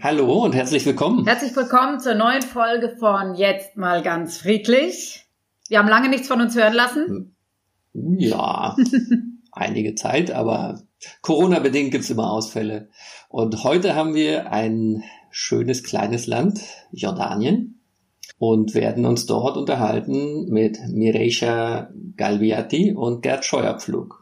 Hallo 0.00 0.44
und 0.44 0.54
herzlich 0.54 0.86
willkommen. 0.86 1.26
Herzlich 1.26 1.56
willkommen 1.56 1.98
zur 1.98 2.14
neuen 2.14 2.42
Folge 2.42 2.94
von 3.00 3.34
Jetzt 3.34 3.76
mal 3.76 4.00
ganz 4.00 4.38
friedlich. 4.38 5.26
Wir 5.68 5.80
haben 5.80 5.88
lange 5.88 6.08
nichts 6.08 6.28
von 6.28 6.40
uns 6.40 6.54
hören 6.54 6.72
lassen. 6.72 7.34
Ja, 7.94 8.76
einige 9.50 9.96
Zeit, 9.96 10.30
aber 10.30 10.80
Corona-bedingt 11.22 11.90
gibt's 11.90 12.10
immer 12.10 12.30
Ausfälle. 12.30 12.90
Und 13.28 13.64
heute 13.64 13.96
haben 13.96 14.14
wir 14.14 14.52
ein 14.52 15.02
schönes 15.30 15.82
kleines 15.82 16.28
Land, 16.28 16.60
Jordanien, 16.92 17.80
und 18.38 18.74
werden 18.74 19.04
uns 19.04 19.26
dort 19.26 19.56
unterhalten 19.56 20.48
mit 20.48 20.78
Mireisha 20.86 21.90
Galviati 22.16 22.94
und 22.94 23.22
Gerd 23.22 23.44
Scheuerpflug. 23.44 24.17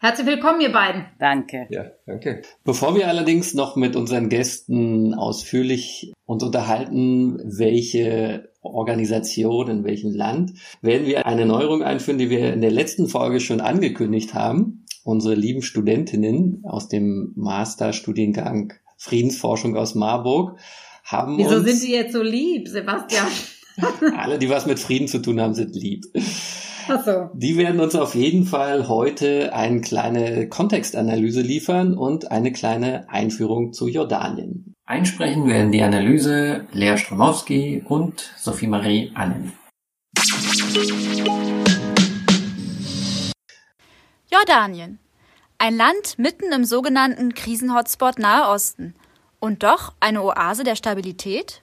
Herzlich 0.00 0.28
willkommen, 0.28 0.60
ihr 0.60 0.70
beiden. 0.70 1.06
Danke. 1.18 1.66
Ja, 1.70 1.86
danke. 2.06 2.42
Bevor 2.62 2.94
wir 2.94 3.08
allerdings 3.08 3.54
noch 3.54 3.74
mit 3.74 3.96
unseren 3.96 4.28
Gästen 4.28 5.12
ausführlich 5.12 6.12
uns 6.24 6.44
unterhalten, 6.44 7.40
welche 7.44 8.52
Organisation, 8.62 9.68
in 9.68 9.82
welchem 9.82 10.12
Land, 10.12 10.52
werden 10.82 11.04
wir 11.04 11.26
eine 11.26 11.46
Neuerung 11.46 11.82
einführen, 11.82 12.18
die 12.18 12.30
wir 12.30 12.52
in 12.52 12.60
der 12.60 12.70
letzten 12.70 13.08
Folge 13.08 13.40
schon 13.40 13.60
angekündigt 13.60 14.34
haben. 14.34 14.84
Unsere 15.02 15.34
lieben 15.34 15.62
Studentinnen 15.62 16.62
aus 16.64 16.88
dem 16.88 17.32
Masterstudiengang 17.34 18.74
Friedensforschung 18.98 19.76
aus 19.76 19.96
Marburg 19.96 20.60
haben 21.02 21.38
Wieso 21.38 21.56
uns... 21.56 21.64
sind 21.64 21.82
die 21.82 21.92
jetzt 21.92 22.12
so 22.12 22.22
lieb, 22.22 22.68
Sebastian? 22.68 23.26
alle, 24.16 24.38
die 24.38 24.48
was 24.48 24.64
mit 24.64 24.78
Frieden 24.78 25.08
zu 25.08 25.18
tun 25.18 25.40
haben, 25.40 25.54
sind 25.54 25.74
lieb. 25.74 26.04
Ach 26.90 27.04
so. 27.04 27.30
Die 27.34 27.58
werden 27.58 27.80
uns 27.80 27.94
auf 27.94 28.14
jeden 28.14 28.44
Fall 28.44 28.88
heute 28.88 29.52
eine 29.52 29.82
kleine 29.82 30.48
Kontextanalyse 30.48 31.42
liefern 31.42 31.92
und 31.92 32.30
eine 32.30 32.50
kleine 32.50 33.06
Einführung 33.10 33.74
zu 33.74 33.88
Jordanien. 33.88 34.74
Einsprechen 34.86 35.46
werden 35.48 35.70
die 35.70 35.82
Analyse 35.82 36.66
Lea 36.72 36.96
Stromowski 36.96 37.84
und 37.86 38.32
Sophie-Marie 38.38 39.12
Annen. 39.14 39.52
Jordanien. 44.32 44.98
Ein 45.58 45.76
Land 45.76 46.18
mitten 46.18 46.52
im 46.52 46.64
sogenannten 46.64 47.34
Krisenhotspot 47.34 48.18
Nahe 48.18 48.48
Osten. 48.48 48.94
Und 49.40 49.62
doch 49.62 49.92
eine 50.00 50.22
Oase 50.22 50.64
der 50.64 50.74
Stabilität? 50.74 51.60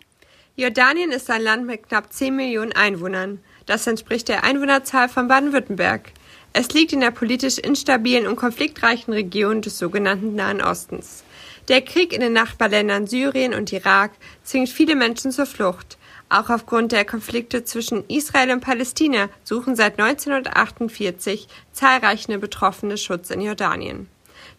Jordanien 0.56 1.12
ist 1.12 1.32
ein 1.32 1.42
Land 1.42 1.66
mit 1.66 1.90
knapp 1.90 2.14
10 2.14 2.36
Millionen 2.36 2.74
Einwohnern. 2.74 3.40
Das 3.66 3.88
entspricht 3.88 4.28
der 4.28 4.44
Einwohnerzahl 4.44 5.10
von 5.10 5.28
Baden-Württemberg. 5.28 6.12
Es 6.54 6.70
liegt 6.70 6.94
in 6.94 7.02
der 7.02 7.12
politisch 7.12 7.58
instabilen 7.58 8.28
und 8.28 8.36
konfliktreichen 8.36 9.14
Region 9.14 9.62
des 9.62 9.78
sogenannten 9.78 10.36
Nahen 10.36 10.62
Ostens. 10.62 11.24
Der 11.68 11.82
Krieg 11.82 12.14
in 12.14 12.22
den 12.22 12.34
Nachbarländern 12.34 13.08
Syrien 13.08 13.54
und 13.54 13.74
Irak 13.74 14.12
zwingt 14.44 14.70
viele 14.70 14.96
Menschen 14.96 15.32
zur 15.32 15.48
Flucht. 15.48 15.98
Auch 16.30 16.50
aufgrund 16.50 16.92
der 16.92 17.06
Konflikte 17.06 17.64
zwischen 17.64 18.08
Israel 18.08 18.52
und 18.52 18.62
Palästina 18.62 19.30
suchen 19.44 19.76
seit 19.76 20.00
1948 20.00 21.48
zahlreiche 21.72 22.38
Betroffene 22.38 22.98
Schutz 22.98 23.32
in 23.32 23.42
Jordanien. 23.42 24.08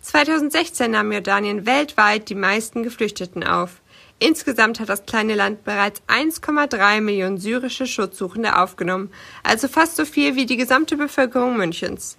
2016 0.03 0.91
nahm 0.91 1.13
Jordanien 1.13 1.65
weltweit 1.65 2.29
die 2.29 2.35
meisten 2.35 2.83
Geflüchteten 2.83 3.45
auf. 3.45 3.81
Insgesamt 4.19 4.81
hat 4.81 4.89
das 4.89 5.05
kleine 5.05 5.35
Land 5.35 5.65
bereits 5.65 6.01
1,3 6.09 7.03
Millionen 7.03 7.37
syrische 7.37 7.87
Schutzsuchende 7.87 8.59
aufgenommen, 8.59 9.11
also 9.43 9.69
fast 9.69 9.97
so 9.97 10.07
viel 10.07 10.37
wie 10.37 10.47
die 10.47 10.57
gesamte 10.57 10.97
Bevölkerung 10.97 11.57
Münchens. 11.57 12.17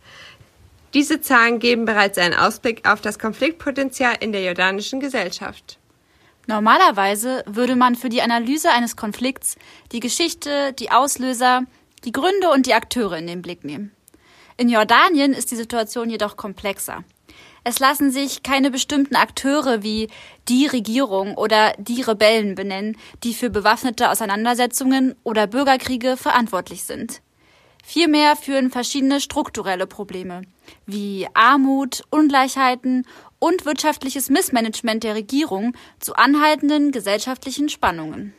Diese 0.93 1.21
Zahlen 1.21 1.59
geben 1.59 1.85
bereits 1.85 2.17
einen 2.17 2.35
Ausblick 2.35 2.87
auf 2.87 3.01
das 3.01 3.17
Konfliktpotenzial 3.17 4.15
in 4.19 4.31
der 4.31 4.43
jordanischen 4.43 4.99
Gesellschaft. 4.99 5.79
Normalerweise 6.45 7.43
würde 7.45 7.75
man 7.75 7.95
für 7.95 8.09
die 8.09 8.21
Analyse 8.21 8.71
eines 8.71 8.95
Konflikts 8.95 9.57
die 9.91 9.99
Geschichte, 9.99 10.73
die 10.73 10.91
Auslöser, 10.91 11.63
die 12.05 12.13
Gründe 12.13 12.49
und 12.51 12.67
die 12.67 12.73
Akteure 12.73 13.17
in 13.17 13.27
den 13.27 13.41
Blick 13.41 13.65
nehmen. 13.65 13.91
In 14.55 14.69
Jordanien 14.69 15.33
ist 15.33 15.51
die 15.51 15.55
Situation 15.55 16.09
jedoch 16.09 16.37
komplexer. 16.37 17.03
Es 17.69 17.79
lassen 17.79 18.11
sich 18.11 18.43
keine 18.43 18.71
bestimmten 18.71 19.17
Akteure 19.17 19.83
wie 19.83 20.07
die 20.47 20.67
Regierung 20.67 21.35
oder 21.35 21.73
die 21.77 22.01
Rebellen 22.01 22.55
benennen, 22.55 22.95
die 23.25 23.33
für 23.33 23.49
bewaffnete 23.49 24.09
Auseinandersetzungen 24.09 25.15
oder 25.25 25.47
Bürgerkriege 25.47 26.15
verantwortlich 26.15 26.83
sind. 26.83 27.21
Vielmehr 27.83 28.37
führen 28.37 28.71
verschiedene 28.71 29.19
strukturelle 29.19 29.85
Probleme 29.85 30.43
wie 30.85 31.27
Armut, 31.33 32.03
Ungleichheiten 32.09 33.05
und 33.37 33.65
wirtschaftliches 33.65 34.29
Missmanagement 34.29 35.03
der 35.03 35.15
Regierung 35.15 35.73
zu 35.99 36.13
anhaltenden 36.13 36.93
gesellschaftlichen 36.93 37.67
Spannungen. 37.67 38.33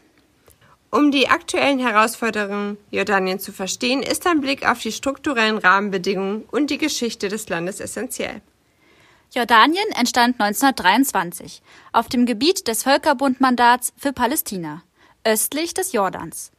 Um 0.90 1.10
die 1.10 1.28
aktuellen 1.28 1.80
Herausforderungen 1.80 2.78
Jordanien 2.90 3.40
zu 3.40 3.52
verstehen, 3.52 4.02
ist 4.02 4.26
ein 4.26 4.40
Blick 4.40 4.66
auf 4.66 4.78
die 4.78 4.90
strukturellen 4.90 5.58
Rahmenbedingungen 5.58 6.44
und 6.50 6.70
die 6.70 6.78
Geschichte 6.78 7.28
des 7.28 7.46
Landes 7.50 7.80
essentiell. 7.80 8.40
Jordanien 9.34 9.84
entstand 9.90 10.40
1923 10.40 11.60
auf 11.92 12.08
dem 12.08 12.24
Gebiet 12.24 12.66
des 12.66 12.82
Völkerbundmandats 12.84 13.92
für 13.98 14.14
Palästina, 14.14 14.82
östlich 15.22 15.74
des 15.74 15.92
Jordans. 15.92 16.50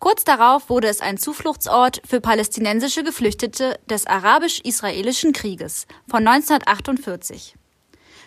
Kurz 0.00 0.24
darauf 0.24 0.68
wurde 0.68 0.88
es 0.88 1.00
ein 1.00 1.18
Zufluchtsort 1.18 2.02
für 2.04 2.20
palästinensische 2.20 3.04
Geflüchtete 3.04 3.78
des 3.88 4.06
arabisch-israelischen 4.06 5.32
Krieges 5.32 5.86
von 6.08 6.26
1948. 6.26 7.54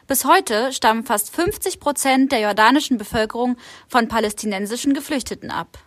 Bis 0.08 0.24
heute 0.24 0.72
stammen 0.72 1.04
fast 1.04 1.36
50 1.36 1.82
Prozent 1.82 2.32
der 2.32 2.40
jordanischen 2.40 2.98
Bevölkerung 2.98 3.58
von 3.90 4.08
palästinensischen 4.08 4.94
Geflüchteten 4.94 5.52
ab. 5.52 5.78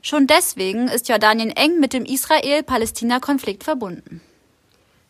Schon 0.00 0.26
deswegen 0.26 0.88
ist 0.88 1.10
Jordanien 1.10 1.50
eng 1.50 1.80
mit 1.80 1.92
dem 1.92 2.06
Israel-Palästina-Konflikt 2.06 3.62
verbunden. 3.62 4.22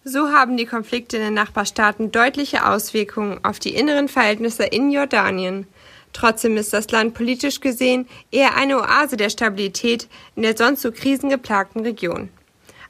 So 0.05 0.33
haben 0.33 0.57
die 0.57 0.67
Konflikte 0.67 1.17
in 1.17 1.23
den 1.23 1.35
Nachbarstaaten 1.35 2.11
deutliche 2.11 2.67
Auswirkungen 2.67 3.39
auf 3.45 3.61
die 3.61 3.77
inneren 3.77 4.09
Verhältnisse 4.09 4.65
in 4.65 4.91
Jordanien. 4.91 5.69
Trotzdem 6.13 6.57
ist 6.57 6.73
das 6.73 6.91
Land 6.91 7.15
politisch 7.15 7.61
gesehen 7.61 8.09
eher 8.33 8.57
eine 8.57 8.79
Oase 8.79 9.17
der 9.17 9.31
Stabilität 9.31 10.09
in 10.35 10.43
der 10.43 10.57
sonst 10.57 10.83
so 10.83 10.91
krisengeplagten 10.91 11.83
Region. 11.83 12.31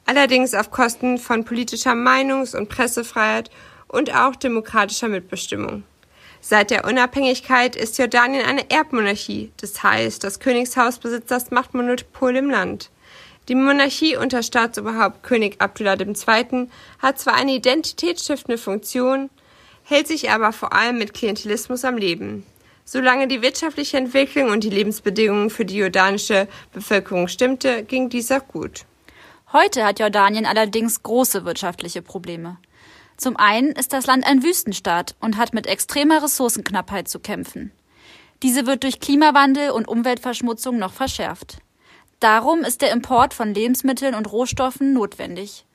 Allerdings 0.07 0.55
auf 0.55 0.71
Kosten 0.71 1.19
von 1.19 1.45
politischer 1.45 1.93
Meinungs- 1.93 2.57
und 2.57 2.67
Pressefreiheit 2.67 3.51
und 3.87 4.13
auch 4.15 4.35
demokratischer 4.35 5.07
Mitbestimmung. 5.07 5.83
Seit 6.41 6.71
der 6.71 6.83
Unabhängigkeit 6.83 7.75
ist 7.75 7.99
Jordanien 7.99 8.43
eine 8.43 8.69
Erbmonarchie, 8.71 9.51
das 9.61 9.83
heißt, 9.83 10.23
das 10.23 10.39
Königshaus 10.39 10.97
besitzt 10.97 11.29
das 11.29 11.51
Machtmonopol 11.51 12.35
im 12.35 12.49
Land. 12.49 12.89
Die 13.49 13.55
Monarchie 13.55 14.15
unter 14.15 14.41
Staatsoberhaupt 14.41 15.21
König 15.21 15.59
Abdullah 15.59 15.97
II. 15.99 16.67
hat 16.99 17.19
zwar 17.19 17.35
eine 17.35 17.53
identitätsstiftende 17.53 18.57
Funktion, 18.57 19.29
hält 19.83 20.07
sich 20.07 20.31
aber 20.31 20.53
vor 20.53 20.71
allem 20.71 20.97
mit 20.97 21.13
Klientelismus 21.13 21.83
am 21.83 21.97
Leben. 21.97 22.45
Solange 22.85 23.27
die 23.27 23.41
wirtschaftliche 23.41 23.97
Entwicklung 23.97 24.49
und 24.49 24.63
die 24.63 24.69
Lebensbedingungen 24.69 25.49
für 25.49 25.65
die 25.65 25.77
jordanische 25.77 26.47
Bevölkerung 26.71 27.27
stimmte, 27.27 27.83
ging 27.83 28.09
dies 28.09 28.31
auch 28.31 28.47
gut. 28.47 28.85
Heute 29.51 29.85
hat 29.85 29.99
Jordanien 29.99 30.45
allerdings 30.45 31.03
große 31.03 31.43
wirtschaftliche 31.43 32.01
Probleme. 32.01 32.57
Zum 33.17 33.37
einen 33.37 33.73
ist 33.73 33.93
das 33.93 34.07
Land 34.07 34.25
ein 34.25 34.41
Wüstenstaat 34.41 35.15
und 35.19 35.37
hat 35.37 35.53
mit 35.53 35.67
extremer 35.67 36.23
Ressourcenknappheit 36.23 37.07
zu 37.07 37.19
kämpfen. 37.19 37.71
Diese 38.41 38.65
wird 38.65 38.83
durch 38.83 38.99
Klimawandel 38.99 39.71
und 39.71 39.87
Umweltverschmutzung 39.87 40.77
noch 40.77 40.93
verschärft. 40.93 41.57
Darum 42.23 42.63
ist 42.63 42.81
der 42.81 42.91
Import 42.91 43.33
von 43.33 43.53
Lebensmitteln 43.53 44.15
und 44.15 44.31
Rohstoffen 44.31 44.93
notwendig. 44.93 45.65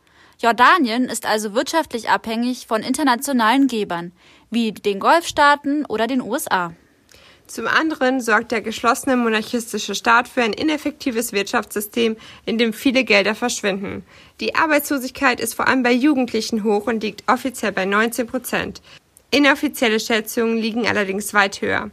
Jordanien 0.40 1.04
ist 1.04 1.26
also 1.26 1.52
wirtschaftlich 1.52 2.08
abhängig 2.08 2.66
von 2.66 2.82
internationalen 2.82 3.66
Gebern, 3.66 4.12
wie 4.48 4.72
den 4.72 4.98
Golfstaaten 4.98 5.84
oder 5.84 6.06
den 6.06 6.22
USA. 6.22 6.72
Zum 7.46 7.66
anderen 7.66 8.22
sorgt 8.22 8.50
der 8.50 8.62
geschlossene 8.62 9.18
monarchistische 9.18 9.94
Staat 9.94 10.26
für 10.26 10.40
ein 10.40 10.54
ineffektives 10.54 11.34
Wirtschaftssystem, 11.34 12.16
in 12.46 12.56
dem 12.56 12.72
viele 12.72 13.04
Gelder 13.04 13.34
verschwinden. 13.34 14.02
Die 14.40 14.54
Arbeitslosigkeit 14.54 15.40
ist 15.40 15.52
vor 15.52 15.68
allem 15.68 15.82
bei 15.82 15.92
Jugendlichen 15.92 16.64
hoch 16.64 16.86
und 16.86 17.02
liegt 17.02 17.30
offiziell 17.30 17.72
bei 17.72 17.84
19 17.84 18.26
Prozent. 18.26 18.80
Inoffizielle 19.30 20.00
Schätzungen 20.00 20.56
liegen 20.56 20.86
allerdings 20.86 21.34
weit 21.34 21.60
höher. 21.60 21.90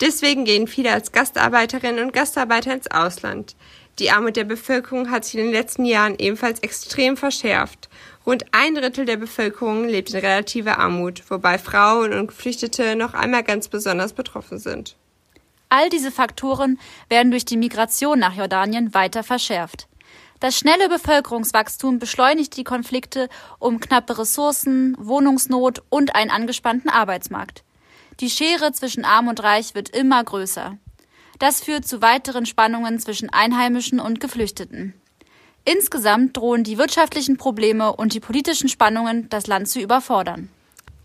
Deswegen 0.00 0.44
gehen 0.44 0.68
viele 0.68 0.92
als 0.92 1.10
Gastarbeiterinnen 1.10 2.04
und 2.04 2.12
Gastarbeiter 2.12 2.72
ins 2.72 2.88
Ausland. 2.88 3.56
Die 3.98 4.12
Armut 4.12 4.36
der 4.36 4.44
Bevölkerung 4.44 5.10
hat 5.10 5.24
sich 5.24 5.34
in 5.34 5.46
den 5.46 5.52
letzten 5.52 5.84
Jahren 5.84 6.16
ebenfalls 6.18 6.60
extrem 6.60 7.16
verschärft. 7.16 7.88
Rund 8.24 8.44
ein 8.52 8.74
Drittel 8.74 9.06
der 9.06 9.16
Bevölkerung 9.16 9.88
lebt 9.88 10.10
in 10.10 10.20
relativer 10.20 10.78
Armut, 10.78 11.22
wobei 11.30 11.58
Frauen 11.58 12.12
und 12.12 12.28
Geflüchtete 12.28 12.94
noch 12.94 13.14
einmal 13.14 13.42
ganz 13.42 13.68
besonders 13.68 14.12
betroffen 14.12 14.58
sind. 14.58 14.96
All 15.68 15.88
diese 15.90 16.12
Faktoren 16.12 16.78
werden 17.08 17.30
durch 17.30 17.44
die 17.44 17.56
Migration 17.56 18.18
nach 18.18 18.36
Jordanien 18.36 18.94
weiter 18.94 19.24
verschärft. 19.24 19.88
Das 20.40 20.56
schnelle 20.56 20.88
Bevölkerungswachstum 20.88 21.98
beschleunigt 21.98 22.56
die 22.56 22.64
Konflikte 22.64 23.28
um 23.58 23.80
knappe 23.80 24.18
Ressourcen, 24.18 24.96
Wohnungsnot 24.98 25.82
und 25.88 26.14
einen 26.14 26.30
angespannten 26.30 26.88
Arbeitsmarkt. 26.88 27.64
Die 28.20 28.30
Schere 28.30 28.72
zwischen 28.72 29.04
Arm 29.04 29.26
und 29.26 29.42
Reich 29.42 29.74
wird 29.74 29.88
immer 29.90 30.22
größer. 30.22 30.78
Das 31.38 31.60
führt 31.60 31.86
zu 31.86 32.02
weiteren 32.02 32.46
Spannungen 32.46 32.98
zwischen 32.98 33.30
Einheimischen 33.30 34.00
und 34.00 34.20
Geflüchteten. 34.20 34.94
Insgesamt 35.64 36.36
drohen 36.36 36.64
die 36.64 36.78
wirtschaftlichen 36.78 37.36
Probleme 37.36 37.94
und 37.94 38.14
die 38.14 38.20
politischen 38.20 38.68
Spannungen, 38.68 39.28
das 39.28 39.46
Land 39.46 39.68
zu 39.68 39.80
überfordern. 39.80 40.48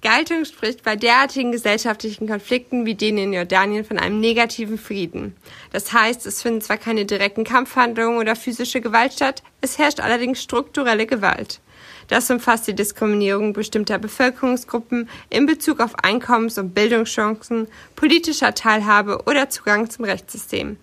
Galtung 0.01 0.43
spricht 0.43 0.83
bei 0.83 0.97
derartigen 0.97 1.53
gesellschaftlichen 1.53 2.27
Konflikten 2.27 2.85
wie 2.85 2.95
denen 2.95 3.19
in 3.19 3.33
Jordanien 3.33 3.85
von 3.85 3.97
einem 3.97 4.19
negativen 4.19 4.77
Frieden. 4.77 5.35
Das 5.71 5.93
heißt, 5.93 6.25
es 6.25 6.41
finden 6.41 6.61
zwar 6.61 6.77
keine 6.77 7.05
direkten 7.05 7.45
Kampfhandlungen 7.45 8.17
oder 8.17 8.35
physische 8.35 8.81
Gewalt 8.81 9.13
statt, 9.13 9.43
es 9.61 9.77
herrscht 9.77 10.01
allerdings 10.01 10.41
strukturelle 10.41 11.05
Gewalt. 11.05 11.61
Das 12.07 12.29
umfasst 12.29 12.67
die 12.67 12.75
Diskriminierung 12.75 13.53
bestimmter 13.53 13.99
Bevölkerungsgruppen 13.99 15.09
in 15.29 15.45
Bezug 15.45 15.79
auf 15.79 15.95
Einkommens- 16.03 16.57
und 16.57 16.73
Bildungschancen, 16.73 17.67
politischer 17.95 18.53
Teilhabe 18.53 19.23
oder 19.25 19.49
Zugang 19.49 19.89
zum 19.89 20.05
Rechtssystem. 20.05 20.77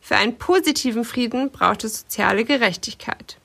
Für 0.00 0.16
einen 0.16 0.36
positiven 0.36 1.04
Frieden 1.04 1.50
braucht 1.50 1.84
es 1.84 2.00
soziale 2.00 2.44
Gerechtigkeit. 2.44 3.38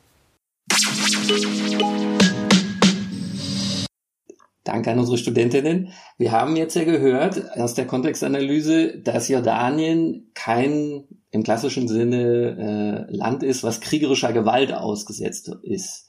Danke 4.66 4.92
an 4.92 5.00
unsere 5.00 5.18
Studentinnen. 5.18 5.94
Wir 6.18 6.32
haben 6.32 6.56
jetzt 6.56 6.76
ja 6.76 6.84
gehört 6.84 7.58
aus 7.58 7.74
der 7.74 7.88
Kontextanalyse, 7.88 9.00
dass 9.00 9.30
Jordanien 9.30 10.30
kein 10.34 11.06
im 11.32 11.44
klassischen 11.44 11.88
Sinne 11.88 13.08
äh, 13.10 13.16
Land 13.16 13.44
ist, 13.44 13.64
was 13.64 13.82
kriegerischer 13.82 14.34
Gewalt 14.34 14.74
ausgesetzt 14.74 15.52
ist. 15.64 16.08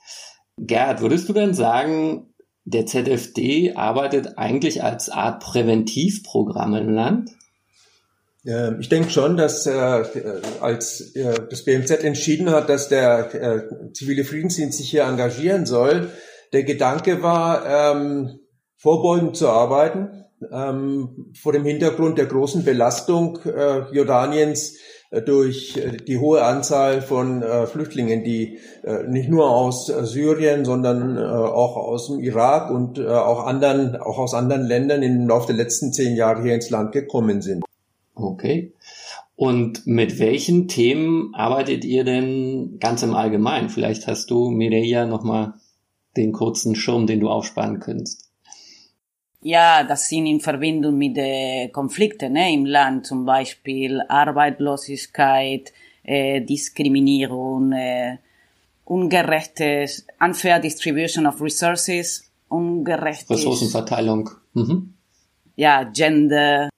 Gerd, 0.63 1.01
würdest 1.01 1.29
du 1.29 1.33
dann 1.33 1.55
sagen, 1.55 2.35
der 2.65 2.85
ZFD 2.85 3.75
arbeitet 3.77 4.37
eigentlich 4.37 4.85
als 4.85 5.09
Art 5.09 5.43
Präventivprogramm 5.43 6.75
im 6.75 6.91
Land? 6.91 7.31
Ähm, 8.45 8.77
ich 8.81 8.91
denke 8.91 9.11
schon, 9.11 9.39
dass 9.39 9.67
äh, 9.67 10.05
als 10.61 11.15
äh, 11.17 11.35
das 11.49 11.65
BMZ 11.65 12.05
entschieden 12.05 12.51
hat, 12.51 12.69
dass 12.69 12.89
der 12.89 13.35
äh, 13.35 13.93
zivile 13.93 14.25
Friedensdienst 14.25 14.77
sich 14.77 14.91
hier 14.91 15.05
engagieren 15.05 15.65
soll, 15.65 16.11
der 16.53 16.65
Gedanke 16.65 17.23
war, 17.23 17.95
ähm, 17.95 18.41
vorbeugend 18.77 19.37
zu 19.37 19.49
arbeiten, 19.49 20.25
ähm, 20.53 21.33
vor 21.41 21.53
dem 21.53 21.65
Hintergrund 21.65 22.19
der 22.19 22.27
großen 22.27 22.65
Belastung 22.65 23.39
Jordaniens 23.93 24.77
durch 25.11 25.77
äh, 25.77 25.97
die 25.97 26.19
hohe 26.19 26.43
Anzahl 26.43 27.03
von 27.03 27.43
äh, 27.43 27.67
Flüchtlingen, 27.67 28.23
die 28.23 28.59
äh, 28.85 29.03
nicht 29.09 29.29
nur 29.29 29.51
aus 29.51 29.89
äh, 29.89 30.05
Syrien, 30.05 30.65
sondern 30.65 31.19
auch 31.19 31.77
aus 31.77 32.07
dem 32.07 32.21
Irak 32.21 32.71
und 32.71 33.01
auch 33.01 33.45
anderen, 33.47 33.97
auch 33.97 34.19
aus 34.19 34.35
anderen 34.35 34.63
Ländern 34.63 35.03
im 35.03 35.27
Laufe 35.27 35.49
der 35.49 35.57
letzten 35.57 35.93
zehn 35.93 36.15
Jahre 36.15 36.43
hier 36.43 36.55
ins 36.55 36.71
Land 36.71 36.93
gekommen 36.93 37.43
sind. 37.43 37.65
Okay. 38.15 38.73
Und 39.35 39.87
mit 39.87 40.19
welchen 40.19 40.69
Themen 40.69 41.35
arbeitet 41.35 41.85
ihr 41.85 42.05
denn 42.05 42.79
ganz 42.79 43.03
im 43.03 43.15
Allgemeinen? 43.15 43.71
Vielleicht 43.71 44.07
hast 44.07 44.31
du, 44.31 44.51
Mireia, 44.51 45.07
nochmal 45.07 45.55
den 46.17 46.33
kurzen 46.33 46.75
Schirm, 46.75 47.07
den 47.07 47.21
du 47.21 47.29
aufsparen 47.29 47.81
könntest. 47.81 48.30
Ja, 49.43 49.85
das 49.85 50.09
sind 50.09 50.27
in 50.27 50.41
Verbindung 50.41 50.99
mit 50.99 51.17
den 51.17 51.73
Konflikten 51.73 52.35
ne, 52.35 52.53
im 52.53 52.67
Land, 52.67 53.07
zum 53.07 53.25
Beispiel 53.25 54.03
Arbeitslosigkeit, 54.07 55.73
äh, 56.03 56.43
Diskriminierung, 56.43 57.73
äh, 57.73 58.19
ungerechtes, 58.85 60.07
unfair 60.21 60.59
distribution 60.61 61.27
of 61.27 61.41
resources, 61.41 62.31
ungerechtes... 62.49 63.31
Ressourcenverteilung. 63.31 64.29
Mhm. 64.53 64.95
Ja, 65.57 65.85
Gender. 65.85 66.69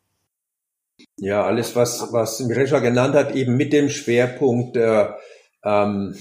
Ja, 1.17 1.45
alles, 1.45 1.75
was, 1.75 2.13
was 2.13 2.41
Miresha 2.41 2.79
genannt 2.79 3.15
hat, 3.15 3.35
eben 3.35 3.57
mit 3.57 3.73
dem 3.73 3.89
Schwerpunkt 3.89 4.77
äh, 4.77 5.09
ähm, 5.65 6.15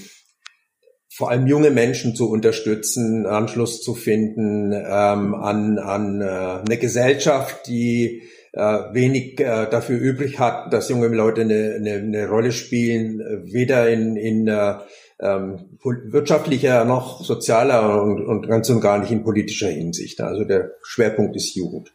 vor 1.14 1.30
allem 1.30 1.46
junge 1.46 1.70
Menschen 1.70 2.14
zu 2.14 2.30
unterstützen, 2.30 3.26
Anschluss 3.26 3.82
zu 3.82 3.94
finden 3.94 4.72
ähm, 4.72 5.34
an, 5.34 5.78
an 5.78 6.22
äh, 6.22 6.24
eine 6.24 6.78
Gesellschaft, 6.78 7.66
die 7.66 8.22
äh, 8.52 8.78
wenig 8.92 9.38
äh, 9.38 9.68
dafür 9.68 9.98
übrig 9.98 10.38
hat, 10.38 10.72
dass 10.72 10.88
junge 10.88 11.08
Leute 11.08 11.42
eine, 11.42 11.74
eine, 11.76 11.94
eine 11.96 12.28
Rolle 12.28 12.50
spielen, 12.50 13.18
weder 13.44 13.90
in, 13.90 14.16
in 14.16 14.48
äh, 14.48 14.76
ähm, 15.20 15.78
wirtschaftlicher 15.82 16.86
noch 16.86 17.22
sozialer 17.22 18.02
und, 18.02 18.24
und 18.24 18.48
ganz 18.48 18.70
und 18.70 18.80
gar 18.80 18.98
nicht 18.98 19.12
in 19.12 19.22
politischer 19.22 19.68
Hinsicht. 19.68 20.20
Also 20.22 20.44
der 20.44 20.72
Schwerpunkt 20.82 21.36
ist 21.36 21.54
Jugend. 21.54 21.92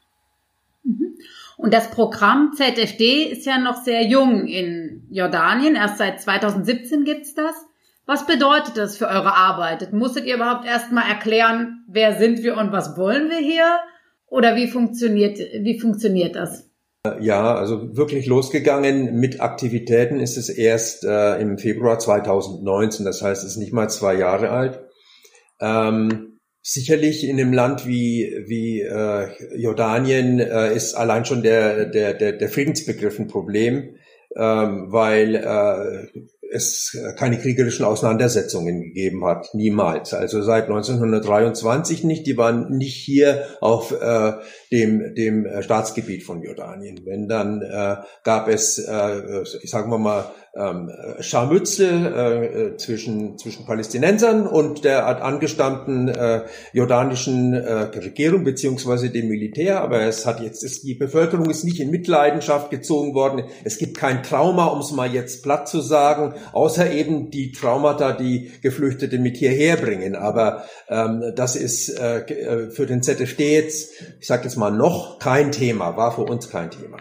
Mhm. 0.83 1.17
Und 1.57 1.73
das 1.73 1.89
Programm 1.89 2.51
ZFD 2.55 3.23
ist 3.23 3.47
ja 3.47 3.57
noch 3.57 3.83
sehr 3.83 4.05
jung 4.05 4.45
in 4.45 5.07
Jordanien. 5.09 5.75
Erst 5.75 5.97
seit 5.97 6.21
2017 6.21 7.03
gibt's 7.03 7.33
das. 7.33 7.55
Was 8.07 8.25
bedeutet 8.25 8.77
das 8.77 8.95
für 8.95 9.07
eure 9.07 9.35
Arbeit? 9.35 9.91
Musstet 9.91 10.25
ihr 10.25 10.35
überhaupt 10.35 10.65
erstmal 10.65 11.09
erklären, 11.09 11.83
wer 11.89 12.17
sind 12.17 12.41
wir 12.41 12.55
und 12.55 12.71
was 12.71 12.97
wollen 12.97 13.29
wir 13.29 13.39
hier? 13.39 13.79
Oder 14.27 14.55
wie 14.55 14.67
funktioniert, 14.67 15.37
wie 15.37 15.77
funktioniert 15.77 16.35
das? 16.37 16.69
Ja, 17.19 17.55
also 17.55 17.97
wirklich 17.97 18.25
losgegangen 18.25 19.19
mit 19.19 19.41
Aktivitäten 19.41 20.21
ist 20.21 20.37
es 20.37 20.47
erst 20.47 21.03
äh, 21.03 21.39
im 21.41 21.57
Februar 21.57 21.99
2019. 21.99 23.05
Das 23.05 23.21
heißt, 23.21 23.43
es 23.43 23.51
ist 23.51 23.57
nicht 23.57 23.73
mal 23.73 23.89
zwei 23.89 24.15
Jahre 24.15 24.51
alt. 24.51 24.79
Ähm, 25.59 26.39
sicherlich 26.61 27.25
in 27.25 27.39
einem 27.39 27.51
Land 27.51 27.85
wie, 27.87 28.43
wie 28.47 28.81
äh, 28.81 29.27
Jordanien 29.57 30.39
äh, 30.39 30.73
ist 30.73 30.95
allein 30.95 31.25
schon 31.25 31.43
der, 31.43 31.85
der, 31.85 32.13
der, 32.13 32.33
der 32.33 32.49
Friedensbegriff 32.49 33.19
ein 33.19 33.27
Problem, 33.27 33.95
ähm, 34.35 34.87
weil 34.91 35.35
äh, 35.35 36.21
es 36.51 36.97
keine 37.17 37.37
kriegerischen 37.37 37.85
Auseinandersetzungen 37.85 38.81
gegeben 38.81 39.25
hat, 39.25 39.53
niemals. 39.53 40.13
Also 40.13 40.41
seit 40.41 40.65
1923 40.65 42.03
nicht. 42.03 42.25
Die 42.27 42.37
waren 42.37 42.77
nicht 42.77 42.95
hier 42.95 43.45
auf 43.61 43.91
äh, 43.91 44.33
dem 44.71 45.15
dem 45.15 45.47
Staatsgebiet 45.61 46.23
von 46.23 46.41
Jordanien. 46.41 47.01
Wenn 47.05 47.27
dann 47.27 47.61
äh, 47.61 47.97
gab 48.23 48.47
es, 48.47 48.79
äh, 48.79 49.43
sagen 49.65 49.91
wir 49.91 49.97
mal, 49.97 50.31
ähm, 50.57 50.91
Scharmützel 51.19 52.73
äh, 52.73 52.77
zwischen, 52.77 53.37
zwischen 53.37 53.65
Palästinensern 53.65 54.47
und 54.47 54.83
der 54.83 55.23
angestammten 55.23 56.07
äh, 56.07 56.45
jordanischen 56.73 57.53
äh, 57.53 57.83
Regierung 57.83 58.43
beziehungsweise 58.43 59.09
dem 59.09 59.27
Militär. 59.27 59.81
Aber 59.81 60.01
es 60.01 60.25
hat 60.25 60.41
jetzt, 60.41 60.63
ist, 60.63 60.83
die 60.83 60.95
Bevölkerung 60.95 61.49
ist 61.49 61.63
nicht 61.63 61.79
in 61.79 61.91
Mitleidenschaft 61.91 62.71
gezogen 62.71 63.13
worden. 63.13 63.43
Es 63.63 63.77
gibt 63.77 63.97
kein 63.97 64.23
Trauma, 64.23 64.65
um 64.65 64.79
es 64.79 64.91
mal 64.91 65.13
jetzt 65.13 65.43
platt 65.43 65.67
zu 65.67 65.79
sagen, 65.81 66.33
außer 66.51 66.91
eben 66.91 67.31
die 67.31 67.51
Traumata, 67.51 68.13
die 68.13 68.51
Geflüchtete 68.61 69.19
mit 69.19 69.37
hierher 69.37 69.77
bringen. 69.77 70.15
Aber 70.15 70.65
ähm, 70.89 71.33
das 71.35 71.55
ist 71.55 71.89
äh, 71.99 72.19
äh 72.19 72.69
für 72.69 72.85
den 72.85 73.03
ZFD 73.03 73.55
jetzt, 73.55 74.01
ich 74.19 74.27
sage 74.27 74.43
jetzt 74.43 74.57
mal 74.57 74.71
noch, 74.71 75.19
kein 75.19 75.51
Thema, 75.51 75.97
war 75.97 76.13
für 76.13 76.23
uns 76.23 76.49
kein 76.49 76.71
Thema. 76.71 76.97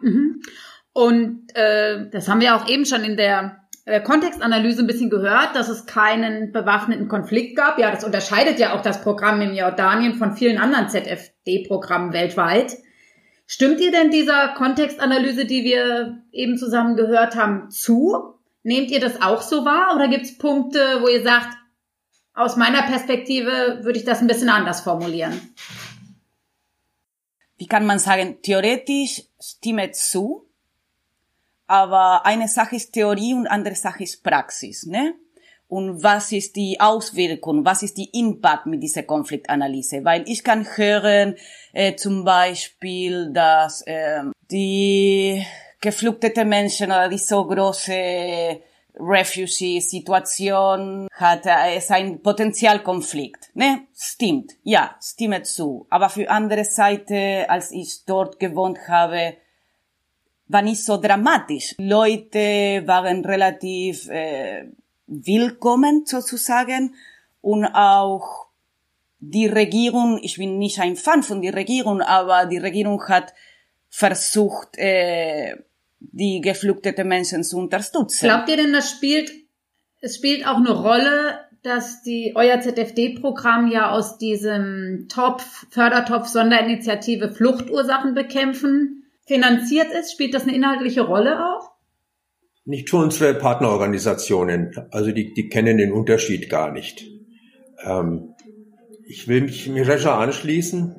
Mhm. 0.00 0.40
Und 0.92 1.46
äh, 1.54 2.08
das 2.10 2.28
haben 2.28 2.40
wir 2.40 2.56
auch 2.56 2.68
eben 2.68 2.84
schon 2.84 3.04
in 3.04 3.16
der 3.16 3.58
äh, 3.88 4.02
Kontextanalyse 4.02 4.82
ein 4.82 4.86
bisschen 4.86 5.08
gehört, 5.08 5.54
dass 5.54 5.68
es 5.68 5.86
keinen 5.86 6.52
bewaffneten 6.52 7.08
Konflikt 7.08 7.56
gab. 7.56 7.78
Ja, 7.78 7.90
das 7.90 8.04
unterscheidet 8.04 8.58
ja 8.58 8.74
auch 8.74 8.82
das 8.82 9.00
Programm 9.00 9.40
in 9.40 9.54
Jordanien 9.54 10.14
von 10.14 10.36
vielen 10.36 10.58
anderen 10.58 10.88
ZFD-Programmen 10.88 12.12
weltweit. 12.12 12.76
Stimmt 13.46 13.80
ihr 13.80 13.90
denn 13.90 14.10
dieser 14.10 14.48
Kontextanalyse, 14.48 15.46
die 15.46 15.64
wir 15.64 16.22
eben 16.32 16.58
zusammen 16.58 16.96
gehört 16.96 17.34
haben, 17.34 17.70
zu? 17.70 18.37
Nehmt 18.62 18.90
ihr 18.90 19.00
das 19.00 19.22
auch 19.22 19.42
so 19.42 19.64
wahr 19.64 19.94
oder 19.94 20.08
gibt 20.08 20.24
es 20.24 20.38
Punkte, 20.38 21.00
wo 21.00 21.08
ihr 21.08 21.22
sagt, 21.22 21.56
aus 22.34 22.56
meiner 22.56 22.82
Perspektive 22.82 23.80
würde 23.82 23.98
ich 23.98 24.04
das 24.04 24.20
ein 24.20 24.26
bisschen 24.26 24.48
anders 24.50 24.80
formulieren? 24.80 25.40
Wie 27.56 27.66
kann 27.66 27.86
man 27.86 27.98
sagen, 27.98 28.38
theoretisch 28.42 29.24
stimmt 29.40 29.96
zu, 29.96 30.48
aber 31.66 32.24
eine 32.24 32.48
Sache 32.48 32.76
ist 32.76 32.92
Theorie 32.92 33.34
und 33.34 33.48
andere 33.48 33.74
Sache 33.74 34.04
ist 34.04 34.22
Praxis, 34.22 34.86
ne? 34.86 35.14
Und 35.66 36.02
was 36.02 36.32
ist 36.32 36.56
die 36.56 36.80
Auswirkung, 36.80 37.62
was 37.64 37.82
ist 37.82 37.98
die 37.98 38.08
Impact 38.18 38.64
mit 38.64 38.82
dieser 38.82 39.02
Konfliktanalyse? 39.02 40.02
Weil 40.02 40.24
ich 40.26 40.42
kann 40.42 40.64
hören, 40.64 41.36
äh, 41.74 41.94
zum 41.94 42.24
Beispiel, 42.24 43.30
dass 43.34 43.82
äh, 43.82 44.22
die 44.50 45.44
geflüchtete 45.80 46.44
Menschen 46.44 46.86
oder 46.86 47.08
die 47.08 47.18
so 47.18 47.46
große 47.46 48.60
Refugee-Situation 48.98 51.08
hat 51.12 51.46
es 51.46 51.90
ein 51.90 52.20
Potenzialkonflikt. 52.20 53.54
Ne? 53.54 53.82
Stimmt, 53.94 54.54
ja, 54.64 54.96
stimme 55.00 55.42
zu. 55.42 55.86
Aber 55.88 56.08
für 56.08 56.28
andere 56.28 56.64
Seite, 56.64 57.46
als 57.48 57.70
ich 57.70 58.04
dort 58.06 58.40
gewohnt 58.40 58.78
habe, 58.88 59.36
war 60.48 60.62
nicht 60.62 60.84
so 60.84 60.96
dramatisch. 60.96 61.76
Leute 61.78 62.82
waren 62.86 63.24
relativ 63.24 64.08
äh, 64.08 64.64
willkommen 65.06 66.04
sozusagen 66.06 66.94
und 67.40 67.66
auch 67.66 68.48
die 69.20 69.46
Regierung, 69.46 70.18
ich 70.22 70.36
bin 70.36 70.58
nicht 70.58 70.80
ein 70.80 70.96
Fan 70.96 71.22
von 71.22 71.42
der 71.42 71.54
Regierung, 71.54 72.00
aber 72.00 72.46
die 72.46 72.58
Regierung 72.58 73.02
hat 73.08 73.34
versucht, 73.90 74.76
äh, 74.76 75.56
die 76.00 76.40
geflüchteten 76.40 77.08
Menschen 77.08 77.44
zu 77.44 77.58
unterstützen. 77.58 78.26
Glaubt 78.26 78.48
ihr 78.48 78.56
denn, 78.56 78.72
das 78.72 78.90
spielt, 78.90 79.30
es 80.00 80.16
spielt 80.16 80.46
auch 80.46 80.56
eine 80.56 80.70
Rolle, 80.70 81.40
dass 81.62 82.02
die 82.02 82.32
euer 82.36 82.60
ZFD-Programm 82.60 83.70
ja 83.70 83.90
aus 83.90 84.18
diesem 84.18 85.06
Topf, 85.08 85.66
Fördertopf 85.70 86.28
Sonderinitiative 86.28 87.30
Fluchtursachen 87.30 88.14
bekämpfen 88.14 89.04
finanziert 89.26 89.88
ist? 89.92 90.12
Spielt 90.12 90.34
das 90.34 90.44
eine 90.44 90.54
inhaltliche 90.54 91.02
Rolle 91.02 91.44
auch? 91.44 91.70
Nicht 92.64 92.90
für 92.90 92.98
unsere 92.98 93.34
Partnerorganisationen. 93.34 94.88
Also 94.90 95.10
die, 95.10 95.32
die 95.34 95.48
kennen 95.48 95.78
den 95.78 95.92
Unterschied 95.92 96.48
gar 96.48 96.70
nicht. 96.70 97.04
Ähm, 97.84 98.34
ich 99.06 99.26
will 99.26 99.40
mich 99.40 99.68
Miresha 99.68 100.18
anschließen, 100.18 100.96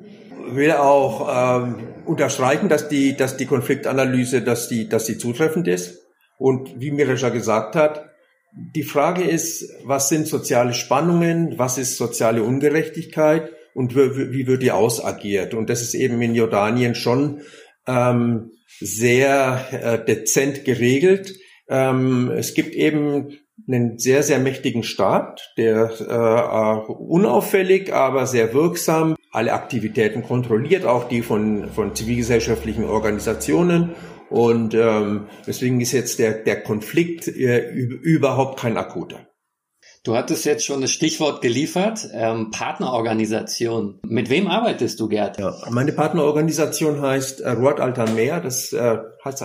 will 0.54 0.72
auch 0.72 1.62
ähm, 1.62 1.88
unterstreichen, 2.06 2.68
dass 2.68 2.88
die, 2.88 3.16
dass 3.16 3.36
die 3.36 3.46
Konfliktanalyse, 3.46 4.42
dass 4.42 4.68
die, 4.68 4.88
dass 4.88 5.06
die 5.06 5.18
zutreffend 5.18 5.68
ist. 5.68 5.98
Und 6.38 6.80
wie 6.80 6.90
Miresha 6.90 7.28
gesagt 7.28 7.76
hat, 7.76 8.06
die 8.52 8.82
Frage 8.82 9.22
ist, 9.22 9.70
was 9.84 10.08
sind 10.08 10.26
soziale 10.26 10.74
Spannungen, 10.74 11.58
was 11.58 11.78
ist 11.78 11.96
soziale 11.96 12.42
Ungerechtigkeit 12.42 13.50
und 13.74 13.94
wie, 13.94 14.46
wird 14.46 14.62
die 14.62 14.72
ausagiert? 14.72 15.54
Und 15.54 15.70
das 15.70 15.82
ist 15.82 15.94
eben 15.94 16.20
in 16.20 16.34
Jordanien 16.34 16.94
schon 16.94 17.42
ähm, 17.86 18.50
sehr 18.80 19.66
äh, 19.70 20.04
dezent 20.04 20.64
geregelt. 20.64 21.36
Ähm, 21.68 22.30
es 22.30 22.54
gibt 22.54 22.74
eben 22.74 23.38
einen 23.68 23.98
sehr, 23.98 24.22
sehr 24.22 24.40
mächtigen 24.40 24.82
Staat, 24.82 25.52
der 25.56 25.90
äh, 26.00 26.92
unauffällig, 26.92 27.92
aber 27.92 28.26
sehr 28.26 28.52
wirksam 28.52 29.14
alle 29.30 29.52
Aktivitäten 29.52 30.22
kontrolliert, 30.22 30.84
auch 30.84 31.08
die 31.08 31.22
von, 31.22 31.70
von 31.70 31.94
zivilgesellschaftlichen 31.94 32.84
Organisationen. 32.84 33.90
Und 34.28 34.74
ähm, 34.74 35.26
deswegen 35.46 35.80
ist 35.80 35.92
jetzt 35.92 36.18
der, 36.18 36.32
der 36.32 36.62
Konflikt 36.62 37.28
äh, 37.28 37.68
überhaupt 37.70 38.60
kein 38.60 38.76
akuter. 38.76 39.29
Du 40.02 40.16
hattest 40.16 40.46
jetzt 40.46 40.64
schon 40.64 40.80
das 40.80 40.92
Stichwort 40.92 41.42
geliefert, 41.42 42.08
ähm, 42.14 42.50
Partnerorganisation. 42.50 44.00
Mit 44.02 44.30
wem 44.30 44.46
arbeitest 44.46 44.98
du, 44.98 45.08
Gerd? 45.08 45.38
Ja, 45.38 45.54
meine 45.68 45.92
Partnerorganisation 45.92 47.02
heißt 47.02 47.42
äh, 47.42 47.50
Ruat 47.50 47.80
Altan 47.80 48.14
Meer. 48.14 48.40
Das 48.40 48.72
äh, 48.72 48.96
heißt 49.22 49.44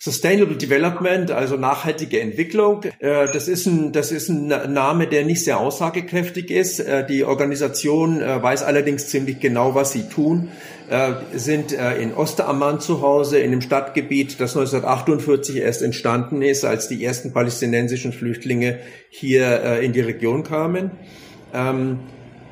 Sustainable 0.00 0.56
Development, 0.56 1.30
also 1.30 1.56
nachhaltige 1.56 2.20
Entwicklung. 2.20 2.82
Äh, 2.98 3.30
das 3.32 3.46
ist 3.46 3.66
ein, 3.66 3.92
das 3.92 4.10
ist 4.10 4.28
ein 4.28 4.48
Name, 4.48 5.06
der 5.06 5.24
nicht 5.24 5.44
sehr 5.44 5.60
aussagekräftig 5.60 6.50
ist. 6.50 6.80
Äh, 6.80 7.06
die 7.06 7.22
Organisation 7.22 8.20
äh, 8.20 8.42
weiß 8.42 8.64
allerdings 8.64 9.06
ziemlich 9.06 9.38
genau, 9.38 9.76
was 9.76 9.92
sie 9.92 10.08
tun. 10.08 10.48
Äh, 10.88 11.36
sind 11.36 11.72
äh, 11.72 12.00
in 12.00 12.14
Osteramman 12.14 12.80
zu 12.80 13.02
Hause, 13.02 13.38
in 13.40 13.50
dem 13.50 13.60
Stadtgebiet, 13.60 14.40
das 14.40 14.56
1948 14.56 15.56
erst 15.56 15.82
entstanden 15.82 16.40
ist, 16.40 16.64
als 16.64 16.88
die 16.88 17.04
ersten 17.04 17.34
palästinensischen 17.34 18.14
Flüchtlinge 18.14 18.78
hier 19.10 19.62
äh, 19.62 19.84
in 19.84 19.92
die 19.92 20.00
Region 20.00 20.44
kamen. 20.44 20.92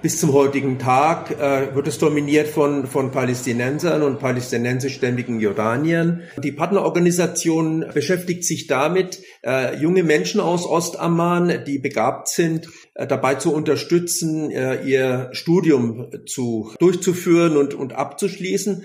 Bis 0.03 0.21
zum 0.21 0.35
heutigen 0.35 0.79
Tag 0.79 1.31
äh, 1.31 1.75
wird 1.75 1.89
es 1.89 1.99
dominiert 1.99 2.49
von, 2.49 2.87
von 2.87 3.11
Palästinensern 3.11 4.03
und 4.03 4.19
palästinensischstämmigen 4.19 5.41
Jordaniern. 5.41 6.23
Die 6.37 6.53
Partnerorganisation 6.53 7.87
beschäftigt 7.95 8.45
sich 8.45 8.67
damit, 8.67 9.23
äh, 9.43 9.75
junge 9.79 10.03
Menschen 10.03 10.41
aus 10.41 10.67
Ostamman, 10.67 11.65
die 11.67 11.79
begabt 11.79 12.29
sind, 12.29 12.69
äh, 12.95 13.07
dabei 13.07 13.37
zu 13.37 13.55
unterstützen, 13.55 14.51
äh, 14.51 14.83
ihr 14.83 15.31
Studium 15.33 16.11
zu, 16.27 16.73
durchzuführen 16.79 17.57
und, 17.57 17.73
und 17.73 17.95
abzuschließen. 17.95 18.85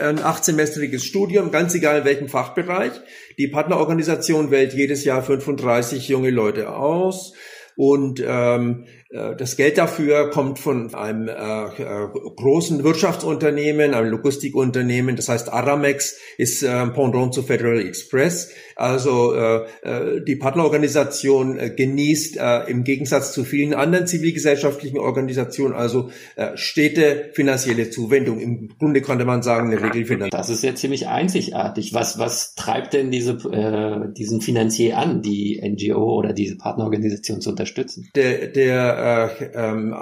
Ein 0.00 0.20
achtsemestriges 0.20 1.04
Studium, 1.04 1.50
ganz 1.50 1.74
egal 1.74 1.98
in 1.98 2.04
welchem 2.04 2.28
Fachbereich. 2.28 2.92
Die 3.36 3.48
Partnerorganisation 3.48 4.52
wählt 4.52 4.74
jedes 4.74 5.04
Jahr 5.04 5.22
35 5.22 6.08
junge 6.08 6.30
Leute 6.30 6.74
aus. 6.74 7.32
Und 7.74 8.22
ähm, 8.24 8.84
äh, 8.84 9.01
das 9.12 9.56
Geld 9.56 9.76
dafür 9.76 10.30
kommt 10.30 10.58
von 10.58 10.94
einem 10.94 11.28
äh, 11.28 11.32
äh, 11.32 12.08
großen 12.36 12.82
Wirtschaftsunternehmen, 12.82 13.92
einem 13.92 14.10
Logistikunternehmen, 14.10 15.16
das 15.16 15.28
heißt 15.28 15.52
Aramex, 15.52 16.18
ist 16.38 16.62
äh, 16.62 16.86
Pendant 16.86 17.34
zu 17.34 17.42
Federal 17.42 17.80
Express. 17.80 18.50
Also 18.74 19.34
äh, 19.34 19.66
äh, 19.82 20.24
die 20.24 20.36
Partnerorganisation 20.36 21.58
äh, 21.58 21.70
genießt 21.70 22.38
äh, 22.38 22.70
im 22.70 22.84
Gegensatz 22.84 23.32
zu 23.32 23.44
vielen 23.44 23.74
anderen 23.74 24.06
zivilgesellschaftlichen 24.06 24.98
Organisationen 24.98 25.74
also 25.74 26.10
äh, 26.36 26.56
stete 26.56 27.30
finanzielle 27.34 27.90
Zuwendung. 27.90 28.40
Im 28.40 28.70
Grunde 28.78 29.02
könnte 29.02 29.24
man 29.24 29.42
sagen, 29.42 29.70
eine 29.70 29.82
Regelfinanzierung. 29.82 30.30
Das 30.30 30.48
ist 30.48 30.64
ja 30.64 30.74
ziemlich 30.74 31.08
einzigartig. 31.08 31.92
Was, 31.92 32.18
was 32.18 32.54
treibt 32.54 32.94
denn 32.94 33.10
diese, 33.10 33.32
äh, 33.52 34.12
diesen 34.14 34.40
Finanzier 34.40 34.96
an, 34.96 35.20
die 35.20 35.60
NGO 35.62 36.18
oder 36.18 36.32
diese 36.32 36.56
Partnerorganisation 36.56 37.42
zu 37.42 37.50
unterstützen? 37.50 38.08
Der, 38.14 38.48
der 38.48 39.01
äh, 39.02 39.50
ähm, 39.54 39.94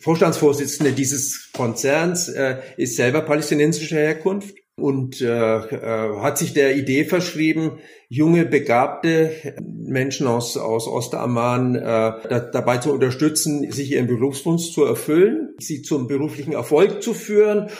Vorstandsvorsitzende 0.00 0.92
dieses 0.92 1.50
Konzerns 1.52 2.28
äh, 2.28 2.58
ist 2.76 2.96
selber 2.96 3.22
palästinensischer 3.22 3.96
Herkunft 3.96 4.54
und 4.76 5.20
äh, 5.20 5.28
hat 5.28 6.38
sich 6.38 6.54
der 6.54 6.76
Idee 6.76 7.04
verschrieben, 7.04 7.78
junge, 8.08 8.46
begabte 8.46 9.54
Menschen 9.60 10.26
aus, 10.26 10.56
aus 10.56 10.88
Ostamman 10.88 11.74
da, 11.74 12.20
dabei 12.52 12.78
zu 12.78 12.92
unterstützen, 12.92 13.70
sich 13.70 13.92
ihren 13.92 14.06
Berufswunsch 14.06 14.72
zu 14.72 14.84
erfüllen, 14.84 15.54
sie 15.58 15.82
zum 15.82 16.06
beruflichen 16.06 16.52
Erfolg 16.52 17.02
zu 17.02 17.12
führen 17.12 17.70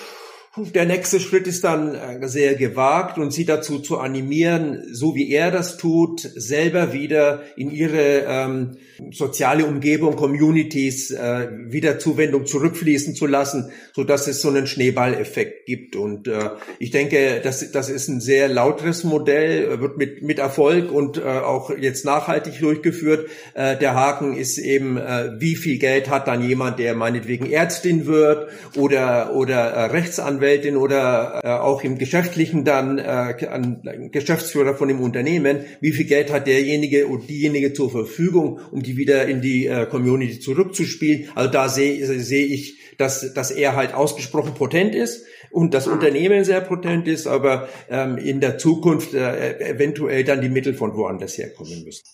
der 0.55 0.85
nächste 0.85 1.19
Schritt 1.19 1.47
ist 1.47 1.65
dann 1.65 1.95
äh, 1.95 2.29
sehr 2.29 2.57
gewagt 2.57 3.17
und 3.17 3.33
sie 3.33 3.47
dazu 3.47 3.79
zu 3.79 3.99
animieren, 3.99 4.85
so 4.93 5.15
wie 5.15 5.31
er 5.31 5.51
das 5.51 5.79
tut, 5.79 6.21
selber 6.21 6.93
wieder 6.93 7.43
in 7.57 7.71
ihre 7.71 8.25
ähm, 8.27 8.77
soziale 9.13 9.65
Umgebung, 9.65 10.15
Communities 10.15 11.11
äh, 11.11 11.49
wieder 11.69 11.99
Zuwendung 11.99 12.45
zurückfließen 12.45 13.15
zu 13.15 13.27
lassen, 13.27 13.71
so 13.95 14.05
dass 14.05 14.27
es 14.27 14.43
so 14.43 14.51
einen 14.51 14.67
Schneeballeffekt 14.67 15.65
gibt. 15.65 15.97
Und 15.97 16.29
äh, 16.29 16.51
ich 16.79 16.91
denke, 16.91 17.41
das, 17.43 17.73
das 17.73 17.89
ist 17.89 18.09
ein 18.09 18.21
sehr 18.21 18.49
lauteres 18.49 19.05
Modell, 19.05 19.81
wird 19.81 19.97
mit, 19.97 20.23
mit 20.23 20.39
Erfolg 20.39 20.93
und 20.93 21.17
äh, 21.17 21.23
auch 21.23 21.71
jetzt 21.71 22.05
nachhaltig 22.05 22.61
durchgeführt. 22.61 23.31
Äh, 23.55 23.79
der 23.79 23.95
Haken 23.95 24.37
ist 24.37 24.59
eben, 24.59 24.99
äh, 24.99 25.31
wie 25.39 25.57
viel 25.57 25.79
Geld 25.79 26.11
hat 26.11 26.29
dann 26.29 26.47
jemand, 26.47 26.79
der 26.79 26.95
meinetwegen 26.95 27.51
Ärztin 27.51 28.05
wird 28.05 28.51
oder, 28.77 29.35
oder 29.35 29.71
äh, 29.71 29.85
Rechtsanwalt 29.87 30.42
Rechtsanwältin 30.43 30.77
oder 30.77 31.41
äh, 31.43 31.49
auch 31.49 31.83
im 31.85 31.99
Geschäftlichen 31.99 32.65
dann 32.65 32.99
äh, 32.99 33.03
an 33.03 33.83
Geschäftsführer 34.13 34.75
von 34.75 34.89
dem 34.89 35.01
Unternehmen, 35.01 35.65
wie 35.81 35.93
viel 35.93 36.07
Geld 36.07 36.33
hat 36.33 36.47
derjenige 36.47 37.07
und 37.07 37.29
diejenige 37.29 37.73
zur 37.73 37.91
Verfügung, 37.91 38.61
um 38.71 38.83
die 38.83 38.97
wieder 38.97 39.27
in 39.27 39.41
die 39.41 39.67
äh, 39.67 39.87
Community 39.87 40.41
zurückzuspielen. 40.41 41.29
Also 41.35 41.51
da 41.51 41.69
sehe 41.69 42.05
seh 42.21 42.45
ich, 42.45 42.79
dass, 42.99 43.33
dass 43.35 43.51
er 43.51 43.75
halt 43.77 43.95
ausgesprochen 43.95 44.55
potent 44.55 44.95
ist 44.95 45.25
und 45.51 45.75
das 45.75 45.87
Unternehmen 45.87 46.45
sehr 46.45 46.61
potent 46.61 47.09
ist, 47.09 47.27
aber 47.27 47.69
ähm, 47.89 48.19
in 48.19 48.41
der 48.41 48.59
Zukunft 48.59 49.15
äh, 49.15 49.59
eventuell 49.71 50.25
dann 50.25 50.41
die 50.41 50.49
Mittel 50.49 50.75
von 50.75 50.95
woanders 50.95 51.39
herkommen 51.39 51.85
müssen. 51.85 52.05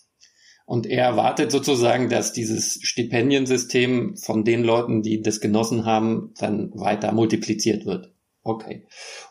Und 0.65 0.85
er 0.85 1.03
erwartet 1.03 1.51
sozusagen, 1.51 2.09
dass 2.09 2.31
dieses 2.31 2.77
Stipendiensystem 2.83 4.15
von 4.17 4.43
den 4.43 4.63
Leuten, 4.63 5.01
die 5.01 5.19
das 5.19 5.41
genossen 5.41 5.83
haben, 5.83 6.31
dann 6.37 6.69
weiter 6.75 7.11
multipliziert 7.11 7.87
wird. 7.87 8.13
Okay. 8.49 8.81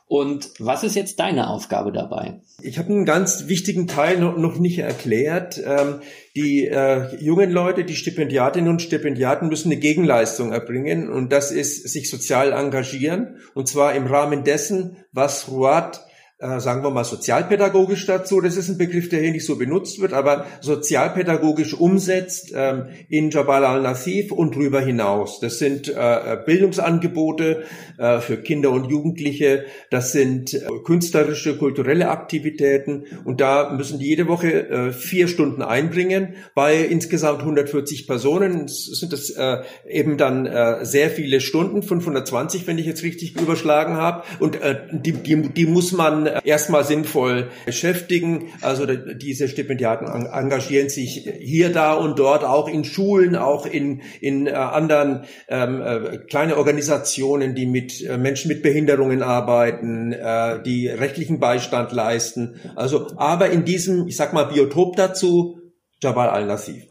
Und 0.06 0.52
was 0.60 0.84
ist 0.84 0.94
jetzt 0.94 1.18
deine 1.18 1.50
Aufgabe 1.50 1.90
dabei? 1.90 2.40
Ich 2.62 2.78
habe 2.78 2.90
einen 2.90 3.04
ganz 3.04 3.48
wichtigen 3.48 3.88
Teil 3.88 4.18
noch, 4.18 4.58
nicht 4.58 4.78
erklärt. 4.78 5.60
Ähm, 5.64 6.02
die 6.36 6.68
äh, 6.68 7.16
jungen 7.16 7.50
Leute, 7.50 7.84
die 7.84 7.96
Stipendiatinnen 7.96 8.70
und 8.70 8.80
Stipendiaten 8.80 9.48
müssen 9.48 9.72
eine 9.72 9.80
Gegenleistung 9.80 10.52
erbringen 10.52 11.10
und 11.10 11.32
das 11.32 11.50
ist 11.50 11.88
sich 11.88 12.08
sozial 12.08 12.52
engagieren 12.52 13.38
und 13.54 13.66
zwar 13.66 13.94
im 13.96 14.06
Rahmen 14.06 14.44
dessen, 14.44 14.98
was 15.10 15.50
Ruat 15.50 16.06
äh, 16.40 16.60
sagen 16.60 16.84
wir 16.84 16.90
mal, 16.90 17.02
sozialpädagogisch 17.02 18.06
dazu. 18.06 18.40
Das 18.40 18.56
ist 18.56 18.68
ein 18.68 18.78
Begriff, 18.78 19.08
der 19.08 19.20
hier 19.20 19.32
nicht 19.32 19.44
so 19.44 19.56
benutzt 19.56 20.00
wird, 20.00 20.12
aber 20.12 20.46
sozialpädagogisch 20.60 21.74
umsetzt 21.74 22.52
ähm, 22.54 22.86
in 23.08 23.30
Jabal 23.30 23.64
al-Nassif 23.64 24.30
und 24.30 24.54
darüber 24.54 24.80
hinaus. 24.80 25.40
Das 25.40 25.58
sind 25.58 25.88
äh, 25.88 26.38
Bildungsangebote 26.46 27.64
äh, 27.98 28.20
für 28.20 28.36
Kinder 28.36 28.70
und 28.70 28.88
Jugendliche, 28.88 29.64
das 29.90 30.12
sind 30.12 30.54
äh, 30.54 30.60
künstlerische, 30.84 31.56
kulturelle 31.58 32.08
Aktivitäten 32.08 33.04
und 33.24 33.40
da 33.40 33.72
müssen 33.72 33.98
die 33.98 34.06
jede 34.06 34.28
Woche 34.28 34.68
äh, 34.68 34.92
vier 34.92 35.26
Stunden 35.26 35.62
einbringen. 35.62 36.34
Bei 36.54 36.78
insgesamt 36.78 37.40
140 37.40 38.06
Personen 38.06 38.68
sind 38.68 39.12
das 39.12 39.30
äh, 39.30 39.62
eben 39.88 40.18
dann 40.18 40.46
äh, 40.46 40.84
sehr 40.84 41.10
viele 41.10 41.40
Stunden, 41.40 41.82
520, 41.82 42.68
wenn 42.68 42.78
ich 42.78 42.86
jetzt 42.86 43.02
richtig 43.02 43.40
überschlagen 43.40 43.96
habe. 43.96 44.22
Und 44.38 44.60
äh, 44.62 44.82
die, 44.92 45.12
die, 45.12 45.48
die 45.48 45.66
muss 45.66 45.90
man 45.90 46.27
erstmal 46.44 46.84
sinnvoll 46.84 47.50
beschäftigen. 47.66 48.52
Also 48.60 48.86
diese 48.86 49.48
Stipendiaten 49.48 50.06
engagieren 50.06 50.88
sich 50.88 51.28
hier, 51.40 51.70
da 51.72 51.92
und 51.94 52.18
dort 52.18 52.44
auch 52.44 52.68
in 52.68 52.84
Schulen, 52.84 53.36
auch 53.36 53.66
in, 53.66 54.02
in 54.20 54.46
äh, 54.46 54.52
anderen 54.52 55.24
ähm, 55.48 55.82
äh, 55.82 56.18
kleine 56.18 56.56
Organisationen, 56.56 57.54
die 57.54 57.66
mit 57.66 58.04
äh, 58.04 58.16
Menschen 58.18 58.48
mit 58.48 58.62
Behinderungen 58.62 59.22
arbeiten, 59.22 60.12
äh, 60.12 60.62
die 60.62 60.88
rechtlichen 60.88 61.40
Beistand 61.40 61.92
leisten. 61.92 62.60
Also 62.76 63.08
aber 63.16 63.50
in 63.50 63.64
diesem, 63.64 64.06
ich 64.06 64.16
sag 64.16 64.32
mal, 64.32 64.44
Biotop 64.44 64.96
dazu, 64.96 65.58
Jabal 66.02 66.28
al-Nassif. 66.28 66.88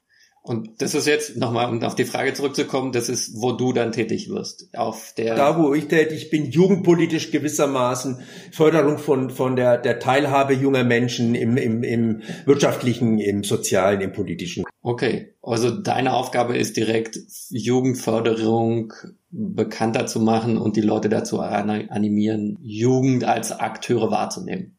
Und 0.48 0.82
das 0.82 0.96
ist 0.96 1.08
jetzt 1.08 1.36
nochmal, 1.36 1.70
um 1.70 1.84
auf 1.84 1.96
die 1.96 2.06
Frage 2.06 2.34
zurückzukommen, 2.34 2.94
das 2.94 3.10
ist, 3.10 3.34
wo 3.36 3.52
du 3.52 3.74
dann 3.74 3.92
tätig 3.92 4.30
wirst. 4.30 4.70
Auf 4.78 5.14
der 5.18 5.36
da, 5.36 5.60
wo 5.60 5.74
ich 5.74 5.90
tätig 5.90 6.30
bin, 6.30 6.50
jugendpolitisch 6.50 7.32
gewissermaßen 7.32 8.22
Förderung 8.54 8.98
von, 8.98 9.30
von 9.30 9.58
der, 9.58 9.78
der 9.78 10.00
Teilhabe 10.00 10.54
junger 10.54 10.86
Menschen 10.86 11.36
im, 11.36 11.58
im, 11.58 11.84
im 11.84 12.22
wirtschaftlichen, 12.46 13.20
im 13.20 13.44
sozialen, 13.44 14.00
im 14.00 14.14
politischen. 14.14 14.64
Okay, 14.82 15.36
also 15.42 15.70
deine 15.70 16.14
Aufgabe 16.14 16.58
ist 16.58 16.78
direkt 16.78 17.20
Jugendförderung 17.50 18.94
bekannter 19.32 20.08
zu 20.08 20.22
machen 20.22 20.58
und 20.58 20.78
die 20.78 20.82
Leute 20.82 21.10
dazu 21.10 21.42
animieren, 21.42 22.58
Jugend 22.62 23.26
als 23.26 23.52
Akteure 23.52 24.12
wahrzunehmen. 24.12 24.78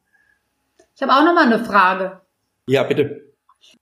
Ich 0.97 1.03
habe 1.03 1.13
auch 1.13 1.27
nochmal 1.27 1.53
eine 1.53 1.63
Frage. 1.63 2.23
Ja, 2.67 2.85
bitte. 2.85 3.28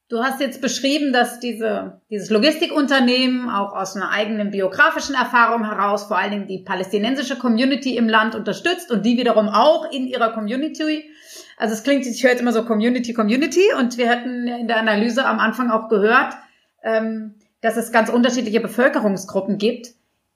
Du 0.08 0.22
hast 0.22 0.40
jetzt 0.40 0.60
beschrieben, 0.60 1.12
dass 1.12 1.40
diese, 1.40 2.00
dieses 2.10 2.30
Logistikunternehmen 2.30 3.50
auch 3.50 3.72
aus 3.72 3.96
einer 3.96 4.10
eigenen 4.10 4.52
biografischen 4.52 5.16
Erfahrung 5.16 5.64
heraus 5.64 6.04
vor 6.04 6.16
allen 6.16 6.30
Dingen 6.30 6.46
die 6.46 6.58
palästinensische 6.58 7.36
Community 7.36 7.96
im 7.96 8.08
Land 8.08 8.36
unterstützt 8.36 8.92
und 8.92 9.04
die 9.04 9.16
wiederum 9.16 9.48
auch 9.48 9.90
in 9.90 10.06
ihrer 10.06 10.32
Community. 10.32 11.10
Also 11.56 11.74
es 11.74 11.82
klingt, 11.82 12.06
ich 12.06 12.22
höre 12.22 12.30
jetzt 12.30 12.40
immer 12.40 12.52
so 12.52 12.64
Community, 12.64 13.14
Community 13.14 13.64
und 13.76 13.98
wir 13.98 14.08
hatten 14.08 14.46
in 14.46 14.68
der 14.68 14.76
Analyse 14.76 15.26
am 15.26 15.40
Anfang 15.40 15.70
auch 15.70 15.88
gehört, 15.88 16.34
ähm, 16.84 17.34
dass 17.60 17.76
es 17.76 17.90
ganz 17.90 18.08
unterschiedliche 18.08 18.60
Bevölkerungsgruppen 18.60 19.58
gibt. 19.58 19.88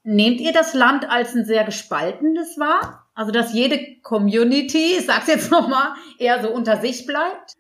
Nehmt 0.03 0.41
ihr 0.41 0.53
das 0.53 0.75
Land 0.75 1.09
als 1.09 1.37
ein 1.37 1.45
sehr 1.45 1.63
gespaltenes 1.63 2.59
wahr? 2.59 3.07
Also 3.15 3.31
dass 3.31 3.53
jede 3.53 4.01
Community, 4.03 4.97
ich 4.99 5.07
sag's 5.07 5.29
jetzt 5.29 5.51
nochmal, 5.53 5.93
eher 6.19 6.43
so 6.43 6.51
unter 6.51 6.81
sich 6.81 7.07
bleibt? 7.07 7.55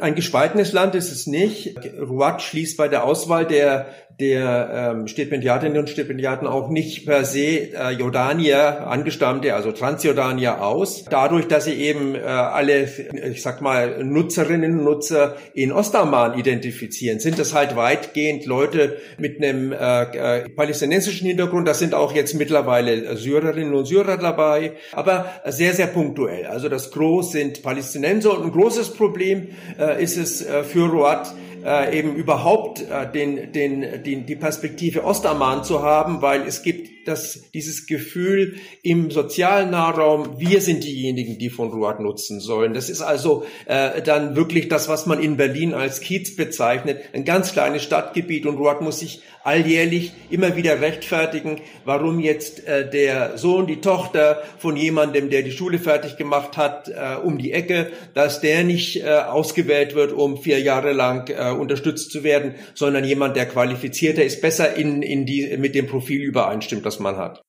Ein 0.00 0.14
gespaltenes 0.14 0.72
Land 0.72 0.94
ist 0.94 1.12
es 1.12 1.26
nicht. 1.26 1.76
Ruat 2.00 2.42
schließt 2.42 2.76
bei 2.76 2.88
der 2.88 3.04
Auswahl 3.04 3.46
der 3.46 3.86
der 4.20 4.92
ähm, 4.94 5.08
Stipendiatinnen 5.08 5.76
und 5.76 5.90
Stipendiaten 5.90 6.46
auch 6.46 6.68
nicht 6.68 7.04
per 7.04 7.24
se 7.24 7.72
äh, 7.72 7.90
Jordanier, 7.90 8.86
Angestammte, 8.86 9.54
also 9.54 9.72
Transjordanier 9.72 10.62
aus. 10.62 11.04
Dadurch, 11.04 11.48
dass 11.48 11.64
sie 11.64 11.74
eben 11.74 12.14
äh, 12.14 12.20
alle, 12.20 12.84
ich 12.84 13.42
sag 13.42 13.60
mal, 13.60 14.04
Nutzerinnen 14.04 14.78
und 14.78 14.84
Nutzer 14.84 15.36
in 15.52 15.72
Ostamman 15.72 16.38
identifizieren, 16.38 17.18
sind 17.18 17.38
das 17.38 17.54
halt 17.54 17.74
weitgehend 17.74 18.46
Leute 18.46 18.98
mit 19.18 19.42
einem 19.42 19.72
äh, 19.72 20.02
äh, 20.02 20.48
palästinensischen 20.50 21.26
Hintergrund. 21.26 21.66
Das 21.66 21.80
sind 21.80 21.92
auch 21.92 22.14
jetzt 22.14 22.34
mittlerweile 22.34 23.16
Syrerinnen 23.16 23.74
und 23.74 23.86
Syrer 23.86 24.16
dabei, 24.16 24.74
aber 24.92 25.26
sehr, 25.46 25.72
sehr 25.72 25.88
punktuell. 25.88 26.46
Also 26.46 26.68
das 26.68 26.92
Groß 26.92 27.32
sind 27.32 27.62
Palästinenser 27.62 28.38
und 28.38 28.44
ein 28.44 28.52
großes 28.52 28.90
Problem 28.90 29.48
äh, 29.78 30.02
ist 30.02 30.16
es 30.16 30.44
äh, 30.44 30.64
für 30.64 30.88
Ruat, 30.88 31.34
äh, 31.64 31.98
eben 31.98 32.14
überhaupt 32.14 32.82
äh, 32.82 33.10
den, 33.10 33.52
den, 33.52 34.02
den, 34.02 34.26
die 34.26 34.36
Perspektive 34.36 35.04
Ostamman 35.04 35.64
zu 35.64 35.82
haben, 35.82 36.22
weil 36.22 36.42
es 36.42 36.62
gibt 36.62 36.93
das, 37.04 37.50
dieses 37.52 37.86
Gefühl 37.86 38.56
im 38.82 39.10
sozialen 39.10 39.70
Nahraum, 39.70 40.38
wir 40.38 40.60
sind 40.60 40.84
diejenigen, 40.84 41.38
die 41.38 41.50
von 41.50 41.70
Ruat 41.70 42.00
nutzen 42.00 42.40
sollen. 42.40 42.74
Das 42.74 42.90
ist 42.90 43.00
also 43.00 43.44
äh, 43.66 44.02
dann 44.02 44.36
wirklich 44.36 44.68
das, 44.68 44.88
was 44.88 45.06
man 45.06 45.22
in 45.22 45.36
Berlin 45.36 45.74
als 45.74 46.00
Kiez 46.00 46.36
bezeichnet, 46.36 47.02
ein 47.12 47.24
ganz 47.24 47.52
kleines 47.52 47.82
Stadtgebiet 47.82 48.46
und 48.46 48.56
Ruat 48.56 48.80
muss 48.80 49.00
sich 49.00 49.22
alljährlich 49.44 50.12
immer 50.30 50.56
wieder 50.56 50.80
rechtfertigen, 50.80 51.60
warum 51.84 52.18
jetzt 52.18 52.66
äh, 52.66 52.88
der 52.88 53.36
Sohn, 53.36 53.66
die 53.66 53.80
Tochter 53.80 54.42
von 54.58 54.76
jemandem, 54.76 55.28
der 55.28 55.42
die 55.42 55.52
Schule 55.52 55.78
fertig 55.78 56.16
gemacht 56.16 56.56
hat, 56.56 56.88
äh, 56.88 57.16
um 57.22 57.36
die 57.36 57.52
Ecke, 57.52 57.90
dass 58.14 58.40
der 58.40 58.64
nicht 58.64 59.02
äh, 59.02 59.10
ausgewählt 59.10 59.94
wird, 59.94 60.12
um 60.12 60.38
vier 60.38 60.60
Jahre 60.60 60.92
lang 60.92 61.28
äh, 61.28 61.50
unterstützt 61.50 62.10
zu 62.10 62.24
werden, 62.24 62.54
sondern 62.74 63.04
jemand, 63.04 63.36
der 63.36 63.46
qualifizierter 63.46 64.24
ist, 64.24 64.40
besser 64.40 64.74
in, 64.74 65.02
in 65.02 65.26
die, 65.26 65.56
mit 65.58 65.74
dem 65.74 65.86
Profil 65.86 66.22
übereinstimmt, 66.22 66.86
das 66.86 66.93
man 67.00 67.16
hat. 67.16 67.42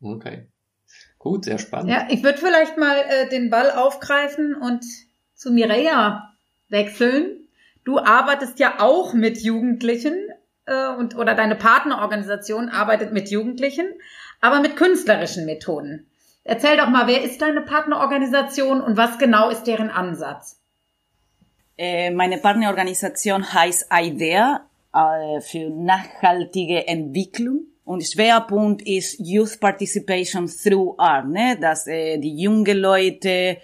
Okay. 0.00 0.48
Gut, 1.18 1.44
sehr 1.44 1.58
spannend. 1.58 1.90
Ja, 1.90 2.08
ich 2.10 2.22
würde 2.22 2.38
vielleicht 2.38 2.76
mal 2.76 2.96
äh, 2.96 3.28
den 3.28 3.48
Ball 3.50 3.70
aufgreifen 3.70 4.54
und 4.54 4.84
zu 5.34 5.52
Mireia 5.52 6.34
wechseln. 6.68 7.48
Du 7.84 7.98
arbeitest 7.98 8.58
ja 8.58 8.80
auch 8.80 9.14
mit 9.14 9.38
Jugendlichen 9.38 10.14
äh, 10.66 10.88
und 10.88 11.16
oder 11.16 11.34
deine 11.34 11.56
Partnerorganisation 11.56 12.68
arbeitet 12.68 13.12
mit 13.12 13.30
Jugendlichen, 13.30 13.86
aber 14.40 14.60
mit 14.60 14.76
künstlerischen 14.76 15.46
Methoden. 15.46 16.08
Erzähl 16.44 16.76
doch 16.76 16.88
mal, 16.88 17.06
wer 17.06 17.22
ist 17.22 17.40
deine 17.40 17.60
Partnerorganisation 17.60 18.80
und 18.80 18.96
was 18.96 19.18
genau 19.18 19.48
ist 19.48 19.64
deren 19.64 19.90
Ansatz? 19.90 20.60
Äh, 21.78 22.10
meine 22.10 22.38
Partnerorganisation 22.38 23.52
heißt 23.52 23.88
IDEA 23.92 24.66
äh, 24.94 25.40
für 25.40 25.70
nachhaltige 25.70 26.86
Entwicklung. 26.86 27.66
Und 27.84 28.04
Schwerpunkt 28.04 28.82
ist 28.82 29.18
Youth 29.18 29.58
Participation 29.58 30.46
through 30.46 30.94
Art, 30.98 31.28
ne? 31.28 31.58
dass 31.60 31.86
äh, 31.86 32.18
die 32.18 32.36
jungen 32.36 32.78
Leute, 32.78 33.58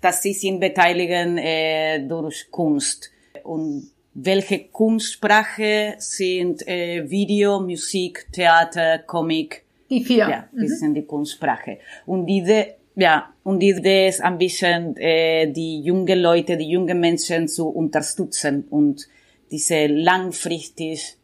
dass 0.00 0.22
sie 0.22 0.34
sich 0.34 0.58
beteiligen 0.58 1.38
äh, 1.38 2.06
durch 2.06 2.50
Kunst. 2.50 3.10
Und 3.44 3.90
welche 4.14 4.64
Kunstsprache 4.64 5.94
sind 5.98 6.66
äh, 6.68 7.08
Video, 7.08 7.60
Musik, 7.60 8.26
Theater, 8.30 8.98
Comic? 8.98 9.64
Die 9.88 10.04
vier. 10.04 10.28
Ja, 10.28 10.48
das 10.52 10.70
mhm. 10.70 10.76
sind 10.76 10.94
die 10.94 11.06
Kunstsprache. 11.06 11.78
Und 12.04 12.26
diese 12.26 12.74
ja, 12.94 13.32
und 13.42 13.60
die 13.60 13.70
Idee 13.70 14.08
ist 14.08 14.20
ein 14.20 14.36
bisschen, 14.36 14.96
äh, 14.98 15.50
die 15.50 15.80
jungen 15.80 16.18
Leute, 16.20 16.58
die 16.58 16.68
jungen 16.68 17.00
Menschen 17.00 17.48
zu 17.48 17.68
unterstützen 17.68 18.66
und 18.68 19.08
diese 19.52 19.86
langfristig 19.86 21.16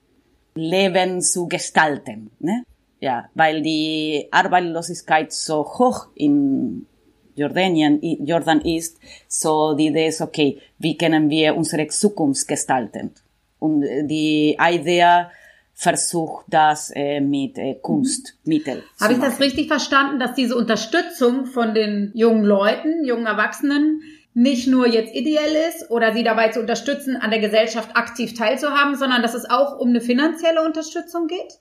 Leben 0.55 1.21
zu 1.21 1.49
gestalten. 1.49 2.31
Ne? 2.38 2.64
Ja, 3.01 3.29
weil 3.35 3.62
die 3.62 4.29
Arbeitslosigkeit 4.31 5.33
so 5.33 5.64
hoch 5.64 6.09
in 6.14 6.87
Jordanien, 7.35 8.01
Jordan 8.03 8.61
ist, 8.61 8.99
so 9.29 9.75
die 9.75 9.87
Idee 9.87 10.09
ist, 10.09 10.21
okay, 10.21 10.59
wie 10.79 10.97
können 10.97 11.31
wir 11.31 11.57
unsere 11.57 11.87
Zukunft 11.87 12.47
gestalten? 12.49 13.12
Und 13.61 13.83
die 13.83 14.57
Idee 14.61 15.27
versucht 15.75 16.47
das 16.49 16.91
äh, 16.95 17.21
mit 17.21 17.57
äh, 17.57 17.77
Kunstmitteln. 17.81 18.83
Habe 19.01 19.12
ich 19.12 19.21
das 19.21 19.38
richtig 19.38 19.69
verstanden, 19.69 20.19
dass 20.19 20.35
diese 20.35 20.57
Unterstützung 20.57 21.47
von 21.47 21.73
den 21.73 22.11
jungen 22.14 22.43
Leuten, 22.43 23.05
jungen 23.05 23.27
Erwachsenen, 23.27 24.03
nicht 24.35 24.69
nur 24.69 24.87
jetzt 24.87 25.14
ideell 25.14 25.55
ist 25.69 25.91
oder 25.91 26.12
sie 26.12 26.23
dabei 26.23 26.49
zu 26.49 26.61
unterstützen, 26.61 27.17
an 27.17 27.31
der 27.31 27.41
Gesellschaft 27.41 27.97
aktiv 27.97 28.35
teilzuhaben, 28.35 28.97
sondern 28.97 29.23
dass 29.23 29.35
es 29.35 29.49
auch 29.49 29.79
um 29.79 29.88
eine 29.88 30.01
finanzielle 30.01 30.62
Unterstützung 30.62 31.27
geht? 31.27 31.61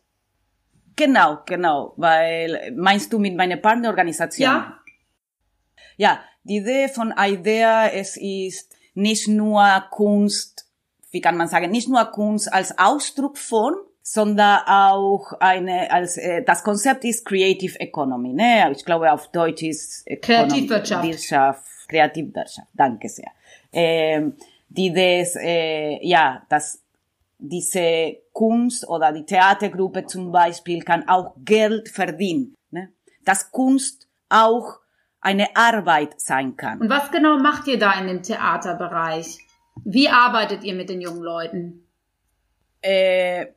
Genau, 0.95 1.39
genau, 1.45 1.93
weil 1.97 2.73
meinst 2.75 3.13
du 3.13 3.19
mit 3.19 3.35
meiner 3.35 3.57
Partnerorganisation? 3.57 4.45
Ja. 4.45 4.79
Ja, 5.95 6.19
die 6.43 6.57
Idee 6.57 6.87
von 6.87 7.13
IDEA, 7.17 7.89
es 7.89 8.17
ist 8.17 8.75
nicht 8.93 9.27
nur 9.27 9.63
Kunst, 9.91 10.67
wie 11.11 11.21
kann 11.21 11.37
man 11.37 11.47
sagen, 11.47 11.71
nicht 11.71 11.89
nur 11.89 12.03
Kunst 12.05 12.51
als 12.51 12.77
Ausdruck 12.77 13.37
von, 13.37 13.75
sondern 14.01 14.61
auch 14.65 15.33
eine, 15.39 15.91
als, 15.91 16.17
äh, 16.17 16.41
das 16.43 16.63
Konzept 16.63 17.03
ist 17.03 17.25
Creative 17.25 17.79
Economy, 17.79 18.33
ne? 18.33 18.71
Ich 18.71 18.85
glaube 18.85 19.11
auf 19.11 19.31
Deutsch 19.31 19.63
ist 19.63 20.07
Economy, 20.07 20.47
Kreativwirtschaft. 20.47 21.03
Wirtschaft, 21.03 21.65
Kreativwirtschaft, 21.87 22.69
danke 22.73 23.09
sehr. 23.09 23.31
Ähm, 23.71 24.35
die 24.69 24.91
das, 24.93 25.35
äh, 25.35 26.05
ja, 26.05 26.43
dass 26.49 26.81
diese 27.39 28.17
Kunst 28.33 28.87
oder 28.87 29.11
die 29.11 29.25
Theatergruppe 29.25 30.05
zum 30.05 30.31
Beispiel 30.31 30.81
kann 30.81 31.07
auch 31.07 31.35
Geld 31.43 31.89
verdienen, 31.89 32.55
ne? 32.71 32.89
Dass 33.23 33.51
Kunst 33.51 34.07
auch 34.29 34.79
eine 35.21 35.55
Arbeit 35.55 36.19
sein 36.19 36.55
kann. 36.55 36.79
Und 36.79 36.89
was 36.89 37.11
genau 37.11 37.37
macht 37.37 37.67
ihr 37.67 37.77
da 37.77 37.99
in 37.99 38.07
dem 38.07 38.23
Theaterbereich? 38.23 39.37
Wie 39.83 40.09
arbeitet 40.09 40.63
ihr 40.63 40.73
mit 40.73 40.89
den 40.89 41.01
jungen 41.01 41.21
Leuten? 41.21 41.87
Äh, 42.81 43.47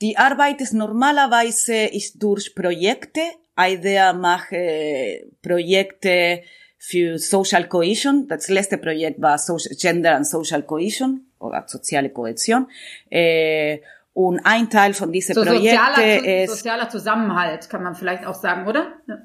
die 0.00 0.16
Arbeit 0.16 0.60
ist 0.60 0.74
normalerweise 0.74 1.74
ist 1.74 2.22
durch 2.22 2.54
Projekte. 2.54 3.20
IDEA 3.58 4.12
macht 4.12 4.52
äh, 4.52 5.26
Projekte 5.42 6.42
für 6.78 7.18
Social 7.18 7.68
Cohesion. 7.68 8.26
Das 8.28 8.48
letzte 8.48 8.78
Projekt 8.78 9.20
war 9.20 9.36
Social, 9.36 9.74
Gender 9.76 10.16
and 10.16 10.26
Social 10.26 10.62
Cohesion 10.62 11.26
oder 11.38 11.64
soziale 11.66 12.10
Kohäsion. 12.10 12.68
Äh, 13.10 13.80
und 14.14 14.40
ein 14.44 14.70
Teil 14.70 14.94
von 14.94 15.12
diesen 15.12 15.34
so, 15.34 15.44
sozialer, 15.44 16.44
ist 16.44 16.50
sozialer 16.50 16.88
Zusammenhalt, 16.88 17.68
kann 17.68 17.82
man 17.82 17.94
vielleicht 17.94 18.26
auch 18.26 18.34
sagen, 18.34 18.66
oder? 18.66 18.94
Ja. 19.06 19.18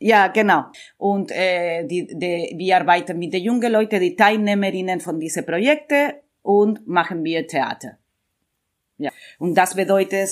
Ja, 0.00 0.26
genau. 0.26 0.64
Und 0.98 1.30
äh, 1.30 1.86
die, 1.86 2.06
die, 2.06 2.54
wir 2.56 2.76
arbeiten 2.76 3.18
mit 3.18 3.32
den 3.32 3.42
jungen 3.42 3.72
Leuten, 3.72 4.00
die 4.00 4.14
Teilnehmerinnen 4.16 5.00
von 5.00 5.18
diesen 5.18 5.46
Projekten 5.46 6.12
und 6.42 6.86
machen 6.86 7.24
wir 7.24 7.46
Theater. 7.46 7.96
Ja. 8.98 9.10
Und 9.38 9.54
das 9.54 9.74
bedeutet, 9.74 10.28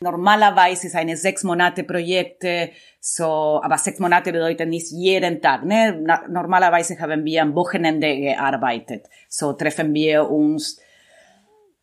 normalerweise 0.00 0.88
ist 0.88 0.96
eine 0.96 1.16
sechs 1.16 1.42
Monate 1.44 1.84
Projekte, 1.84 2.70
so, 3.00 3.60
aber 3.62 3.78
sechs 3.78 3.98
Monate 3.98 4.32
bedeutet 4.32 4.68
nicht 4.68 4.90
jeden 4.90 5.40
Tag, 5.40 5.64
ne? 5.64 6.04
Normalerweise 6.28 6.98
haben 6.98 7.24
wir 7.24 7.42
am 7.42 7.54
Wochenende 7.54 8.16
gearbeitet. 8.16 9.06
So 9.28 9.52
treffen 9.52 9.94
wir 9.94 10.28
uns 10.30 10.80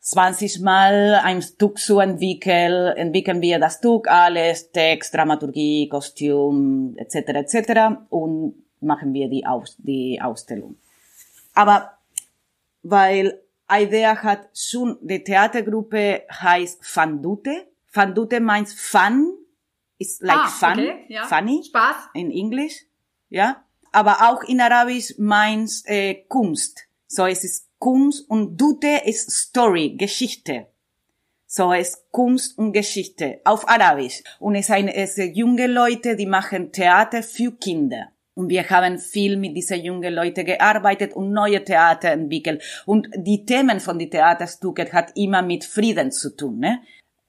20 0.02 0.60
Mal 0.60 1.16
ein 1.24 1.42
Stück 1.42 1.80
zu 1.80 2.00
entwickeln, 2.00 2.96
entwickeln 2.98 3.42
wir 3.42 3.58
das 3.58 3.76
Stück, 3.76 4.10
alles, 4.10 4.72
Text, 4.72 5.14
Dramaturgie, 5.14 5.88
Kostüm, 5.88 6.96
etc., 6.98 7.16
etc. 7.16 7.82
und 8.10 8.56
machen 8.82 9.14
wir 9.14 9.30
die, 9.30 9.46
Aus 9.46 9.78
die 9.80 10.20
Ausstellung. 10.22 10.76
Aber 11.54 11.94
weil 12.82 13.40
Idea 13.72 14.22
hat 14.22 14.50
schon, 14.54 14.98
die 15.02 15.24
Theatergruppe 15.24 16.24
heißt 16.30 16.86
Fandute. 16.86 17.68
Fandute 17.94 18.40
meint 18.40 18.70
Fun, 18.70 19.38
ist 20.00 20.22
like 20.24 20.36
Ah, 20.38 20.48
fun, 20.48 20.72
okay, 20.80 21.06
ja. 21.10 21.26
funny 21.26 21.64
Spaß. 21.64 21.96
in 22.16 22.32
Englisch, 22.32 22.86
ja. 23.30 23.64
Aber 23.92 24.28
auch 24.30 24.42
in 24.44 24.60
Arabisch 24.60 25.14
meint 25.20 25.72
äh, 25.86 26.16
Kunst. 26.28 26.88
So 27.08 27.28
es 27.28 27.44
ist 27.44 27.70
Kunst 27.78 28.28
und 28.28 28.58
Dute 28.60 29.02
ist 29.06 29.30
Story, 29.30 29.96
Geschichte. 29.96 30.66
So 31.46 31.72
es 31.72 31.90
ist 31.90 32.12
Kunst 32.12 32.58
und 32.58 32.74
Geschichte 32.74 33.40
auf 33.46 33.70
Arabisch. 33.70 34.24
Und 34.40 34.56
es 34.56 34.66
sind 34.68 34.88
es 34.88 35.14
sind 35.14 35.38
junge 35.38 35.68
Leute, 35.68 36.16
die 36.16 36.26
machen 36.26 36.72
Theater 36.72 37.22
für 37.22 37.52
Kinder. 37.52 38.08
Und 38.34 38.50
wir 38.50 38.68
haben 38.68 38.98
viel 38.98 39.38
mit 39.38 39.56
diesen 39.56 39.84
jungen 39.84 40.12
Leuten 40.12 40.44
gearbeitet 40.44 41.14
und 41.14 41.32
neue 41.32 41.64
Theater 41.64 42.10
entwickelt. 42.10 42.64
Und 42.88 43.08
die 43.16 43.46
Themen 43.46 43.80
von 43.80 44.00
den 44.00 44.10
Theaterstücken 44.10 44.92
hat 44.92 45.12
immer 45.16 45.44
mit 45.44 45.64
Frieden 45.64 46.12
zu 46.12 46.36
tun. 46.36 46.58
Ne? 46.58 46.82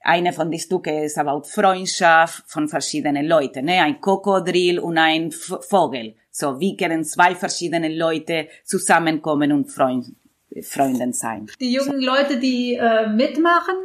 Eine 0.07 0.33
von 0.33 0.51
den 0.51 0.59
Stücke 0.59 1.03
ist 1.03 1.17
about 1.17 1.47
Freundschaft 1.47 2.43
von 2.47 2.67
verschiedenen 2.67 3.25
Leuten. 3.25 3.65
Ne? 3.65 3.81
Ein 3.81 3.99
Krokodil 3.99 4.79
und 4.79 4.97
ein 4.97 5.31
V 5.31 5.59
Vogel. 5.61 6.15
So, 6.29 6.59
wie 6.59 6.77
können 6.77 7.03
zwei 7.03 7.33
verschiedene 7.33 7.89
Leute 7.89 8.47
zusammenkommen 8.63 9.51
und 9.51 9.65
Freund, 9.65 10.13
Freunden 10.61 11.11
sein? 11.11 11.47
Die 11.59 11.73
jungen 11.73 12.01
Leute, 12.01 12.37
die 12.37 12.75
äh, 12.75 13.07
mitmachen, 13.07 13.75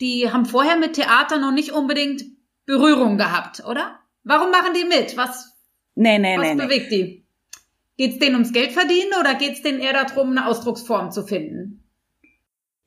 die 0.00 0.30
haben 0.30 0.44
vorher 0.44 0.76
mit 0.76 0.92
Theater 0.92 1.38
noch 1.38 1.52
nicht 1.52 1.72
unbedingt 1.72 2.24
Berührung 2.64 3.18
gehabt, 3.18 3.64
oder? 3.66 3.98
Warum 4.22 4.52
machen 4.52 4.74
die 4.74 4.84
mit? 4.84 5.16
Was, 5.16 5.58
Nee, 6.00 6.20
nee, 6.20 6.36
was 6.36 6.46
nee, 6.46 6.54
nee. 6.54 6.62
bewegt 6.62 6.92
die? 6.92 7.24
Geht's 7.96 8.20
denen 8.20 8.36
ums 8.36 8.52
Geld 8.52 8.70
verdienen 8.70 9.10
oder 9.18 9.34
geht's 9.34 9.62
denen 9.62 9.80
eher 9.80 9.92
darum, 9.92 10.30
eine 10.30 10.46
Ausdrucksform 10.46 11.10
zu 11.10 11.24
finden? 11.26 11.67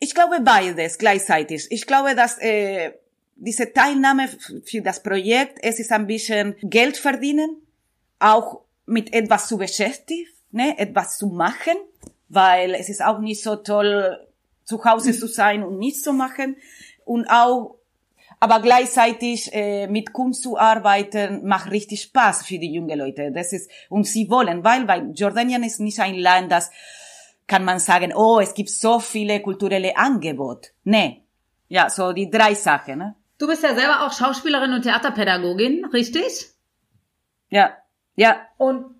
Ich 0.03 0.15
glaube 0.15 0.41
beides 0.41 0.97
gleichzeitig. 0.97 1.67
Ich 1.69 1.85
glaube, 1.85 2.15
dass 2.15 2.39
äh, 2.39 2.91
diese 3.35 3.71
Teilnahme 3.71 4.29
für 4.65 4.81
das 4.81 5.03
Projekt, 5.03 5.59
es 5.61 5.79
ist 5.79 5.91
ein 5.91 6.07
bisschen 6.07 6.55
Geld 6.63 6.97
verdienen, 6.97 7.57
auch 8.17 8.61
mit 8.87 9.13
etwas 9.13 9.47
zu 9.47 9.59
beschäftigen, 9.59 10.27
ne, 10.49 10.75
etwas 10.79 11.19
zu 11.19 11.27
machen, 11.27 11.75
weil 12.29 12.73
es 12.73 12.89
ist 12.89 13.03
auch 13.03 13.19
nicht 13.19 13.43
so 13.43 13.57
toll, 13.57 14.17
zu 14.65 14.83
Hause 14.83 15.13
zu 15.13 15.27
sein 15.27 15.61
und 15.61 15.77
nichts 15.77 16.01
zu 16.01 16.13
machen 16.13 16.57
und 17.05 17.27
auch 17.27 17.75
aber 18.39 18.59
gleichzeitig 18.59 19.53
äh, 19.53 19.85
mit 19.85 20.13
Kunst 20.13 20.41
zu 20.41 20.57
arbeiten 20.57 21.45
macht 21.45 21.69
richtig 21.69 22.01
Spaß 22.01 22.43
für 22.43 22.57
die 22.57 22.73
jungen 22.73 22.97
Leute. 22.97 23.31
Das 23.31 23.53
ist 23.53 23.69
und 23.87 24.07
sie 24.07 24.31
wollen, 24.31 24.63
weil 24.63 24.87
weil 24.87 25.11
Jordanien 25.13 25.63
ist 25.63 25.79
nicht 25.79 25.99
ein 25.99 26.15
Land, 26.15 26.51
das 26.51 26.71
kann 27.51 27.65
man 27.65 27.79
sagen, 27.79 28.13
oh, 28.15 28.39
es 28.39 28.53
gibt 28.53 28.69
so 28.69 28.99
viele 28.99 29.41
kulturelle 29.41 29.97
Angebote. 29.97 30.69
Nee. 30.85 31.25
Ja, 31.67 31.89
so 31.89 32.13
die 32.13 32.29
drei 32.29 32.53
Sachen, 32.53 32.99
ne? 32.99 33.15
Du 33.39 33.47
bist 33.47 33.61
ja 33.61 33.75
selber 33.75 34.05
auch 34.05 34.13
Schauspielerin 34.13 34.71
und 34.71 34.83
Theaterpädagogin, 34.83 35.83
richtig? 35.91 36.51
Ja. 37.49 37.71
Ja. 38.15 38.37
Und 38.57 38.95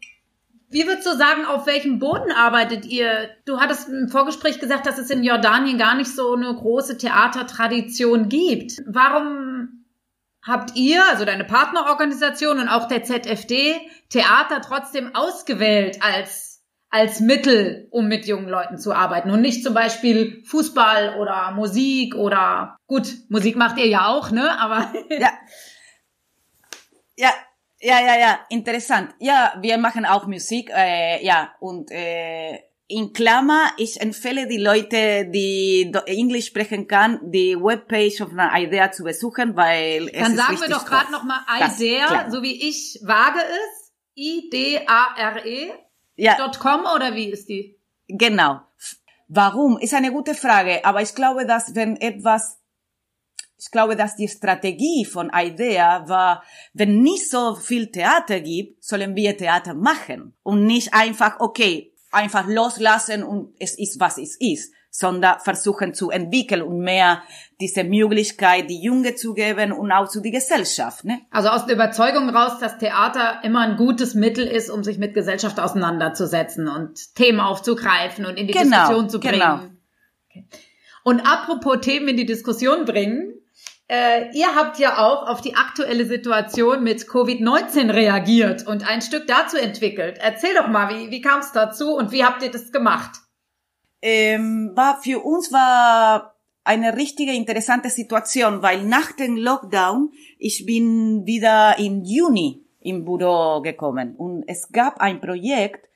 wie 0.70 0.86
würdest 0.86 1.08
du 1.08 1.16
sagen, 1.16 1.46
auf 1.46 1.66
welchem 1.66 2.00
Boden 2.00 2.34
arbeitet 2.34 2.86
ihr? 2.86 3.30
Du 3.46 3.62
hattest 3.62 3.88
im 3.88 4.10
Vorgespräch 4.10 4.60
gesagt, 4.60 4.86
dass 4.86 4.98
es 4.98 5.10
in 5.10 5.24
Jordanien 5.24 5.78
gar 5.78 5.96
nicht 5.96 6.14
so 6.14 6.34
eine 6.34 6.54
große 6.54 6.98
Theatertradition 6.98 8.28
gibt. 8.28 8.82
Warum 8.86 9.86
habt 10.46 10.76
ihr, 10.76 11.02
also 11.10 11.24
deine 11.24 11.46
Partnerorganisation 11.46 12.60
und 12.60 12.68
auch 12.68 12.90
der 12.90 13.04
ZFD, 13.04 13.76
Theater 14.10 14.60
trotzdem 14.62 15.16
ausgewählt 15.16 16.00
als, 16.02 16.51
als 16.91 17.21
Mittel, 17.21 17.88
um 17.89 18.08
mit 18.10 18.27
jungen 18.27 18.49
Leuten 18.49 18.77
zu 18.77 18.93
arbeiten 18.93 19.32
und 19.32 19.41
nicht 19.41 19.63
zum 19.63 19.73
Beispiel 19.73 20.43
Fußball 20.45 21.17
oder 21.19 21.51
Musik 21.51 22.15
oder, 22.15 22.77
gut, 22.86 23.08
Musik 23.30 23.56
macht 23.56 23.77
ihr 23.77 23.88
ja 23.88 24.08
auch, 24.08 24.30
ne, 24.32 24.60
aber. 24.60 24.93
Ja. 25.10 25.32
Ja, 27.15 27.30
ja, 27.80 27.99
ja, 27.99 28.19
ja, 28.19 28.39
interessant. 28.49 29.13
Ja, 29.19 29.54
wir 29.62 29.77
machen 29.77 30.06
auch 30.06 30.25
Musik, 30.27 30.71
äh, 30.75 31.23
ja, 31.23 31.54
und 31.60 31.91
äh, 31.91 32.60
in 32.88 33.13
Klammer, 33.13 33.71
ich 33.77 34.01
empfehle 34.01 34.47
die 34.47 34.58
Leute, 34.58 35.30
die 35.30 35.91
Englisch 36.06 36.47
sprechen 36.47 36.88
kann, 36.88 37.19
die 37.32 37.56
Webpage 37.56 38.17
von 38.17 38.38
einer 38.38 38.60
Idea 38.60 38.91
zu 38.91 39.04
besuchen, 39.04 39.56
weil 39.56 40.10
es 40.10 40.21
Dann 40.21 40.34
ist 40.34 40.38
sagen 40.38 40.62
wir 40.62 40.69
doch 40.69 40.86
gerade 40.86 41.12
nochmal 41.12 41.39
IDEA, 41.47 42.30
so 42.30 42.41
wie 42.41 42.67
ich 42.67 42.99
wage 43.04 43.39
es, 43.39 43.93
I-D-A-R-E, 44.15 45.71
Ja, 46.15 46.52
.com 46.60 46.82
oder 46.95 47.15
wie 47.15 47.30
ist 47.30 47.50
die? 47.50 47.78
Genau. 48.08 48.62
Warum? 49.28 49.78
Ist 49.78 49.93
eine 49.93 50.12
gute 50.12 50.36
Frage, 50.36 50.84
aber 50.84 51.02
ich 51.02 51.15
glaube, 51.15 51.45
dass 51.45 51.74
wenn 51.74 51.95
etwas, 51.95 52.60
ich 53.58 53.71
glaube, 53.71 53.95
dass 53.95 54.17
die 54.17 54.28
Strategie 54.28 55.06
von 55.06 55.32
IDEA 55.34 56.08
war, 56.10 56.43
wenn 56.74 57.02
nicht 57.02 57.30
so 57.30 57.56
viel 57.56 57.91
Theater 57.91 58.41
gibt, 58.41 58.84
sollen 58.84 59.15
wir 59.15 59.38
Theater 59.38 59.74
machen 59.74 60.34
und 60.43 60.65
nicht 60.65 60.93
einfach, 60.93 61.39
okay, 61.39 61.93
einfach 62.12 62.45
loslassen 62.47 63.24
und 63.24 63.56
es 63.60 63.78
ist, 63.78 64.00
was 64.00 64.17
es 64.17 64.36
ist, 64.39 64.74
sondern 64.91 65.39
versuchen 65.39 65.93
zu 65.93 66.12
entwickeln 66.12 66.62
und 66.62 66.80
mehr 66.80 67.23
diese 67.62 67.86
Möglichkeit, 67.86 68.69
die 68.69 68.82
Junge 68.82 69.15
zu 69.15 69.34
geben 69.34 69.71
und 69.71 69.91
auch 69.91 70.10
zu 70.10 70.19
die 70.19 70.32
Gesellschaft, 70.32 71.06
ne? 71.06 71.21
Also 71.32 71.47
aus 71.49 71.65
der 71.65 71.75
Überzeugung 71.75 72.30
raus, 72.30 72.60
dass 72.60 72.77
Theater 72.77 73.39
immer 73.43 73.62
ein 73.62 73.77
gutes 73.77 74.15
Mittel 74.15 74.45
ist, 74.45 74.69
um 74.69 74.84
sich 74.84 74.97
mit 74.97 75.13
Gesellschaft 75.13 75.60
auseinanderzusetzen 75.60 76.67
und 76.67 77.15
Themen 77.15 77.39
aufzugreifen 77.39 78.25
und 78.25 78.38
in 78.38 78.47
die 78.47 78.54
Genau, 78.54 78.77
Diskussion 78.77 79.10
zu 79.10 79.19
bringen. 79.21 79.39
genau. 79.39 79.60
Okay. 80.30 80.45
Und 81.04 81.21
apropos 81.21 81.80
Themen 81.82 82.10
in 82.10 82.17
die 82.17 82.25
Diskussion 82.25 82.84
bringen, 82.86 83.34
äh, 83.88 84.30
ihr 84.34 84.56
habt 84.56 84.77
ja 84.77 84.97
auch 84.99 85.27
auf 85.27 85.41
die 85.41 85.56
aktuelle 85.56 86.06
Situation 86.06 86.84
mit 86.84 87.04
Covid-19 87.04 87.93
reagiert 87.93 88.67
und 88.67 88.88
ein 88.88 89.01
Stück 89.01 89.25
dazu 89.27 89.58
entwickelt. 89.58 90.17
Erzähl 90.21 90.54
doch 90.56 90.67
mal, 90.67 90.89
wie, 90.93 91.12
wie 91.12 91.21
kam 91.21 91.39
es 91.39 91.54
dazu 91.54 91.95
und 91.95 92.12
wie 92.12 92.23
habt 92.23 92.43
ihr 92.43 92.51
das 92.51 92.71
gemacht? 92.71 93.21
Ähm, 94.02 94.72
war 94.76 95.02
für 95.02 95.20
uns 95.20 95.52
war 95.52 96.36
eine 96.64 96.96
richtige 96.96 97.34
interessante 97.34 97.90
Situation, 97.90 98.62
weil 98.62 98.84
nach 98.84 99.12
dem 99.14 99.36
Lockdown 99.36 100.12
ich 100.38 100.66
bin 100.66 101.26
wieder 101.26 101.78
im 101.80 102.04
Juni 102.04 102.64
im 102.80 103.06
Büro 103.06 103.62
gekommen. 103.62 104.16
Und 104.16 104.44
es 104.48 104.72
gab 104.72 105.00
ein 105.00 105.22
Projekt 105.22 105.88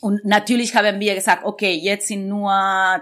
und 0.00 0.24
natürlich 0.24 0.76
haben 0.76 1.00
wir 1.00 1.14
gesagt, 1.14 1.44
okay, 1.44 1.74
jetzt 1.74 2.06
sind 2.06 2.28
nur 2.28 2.52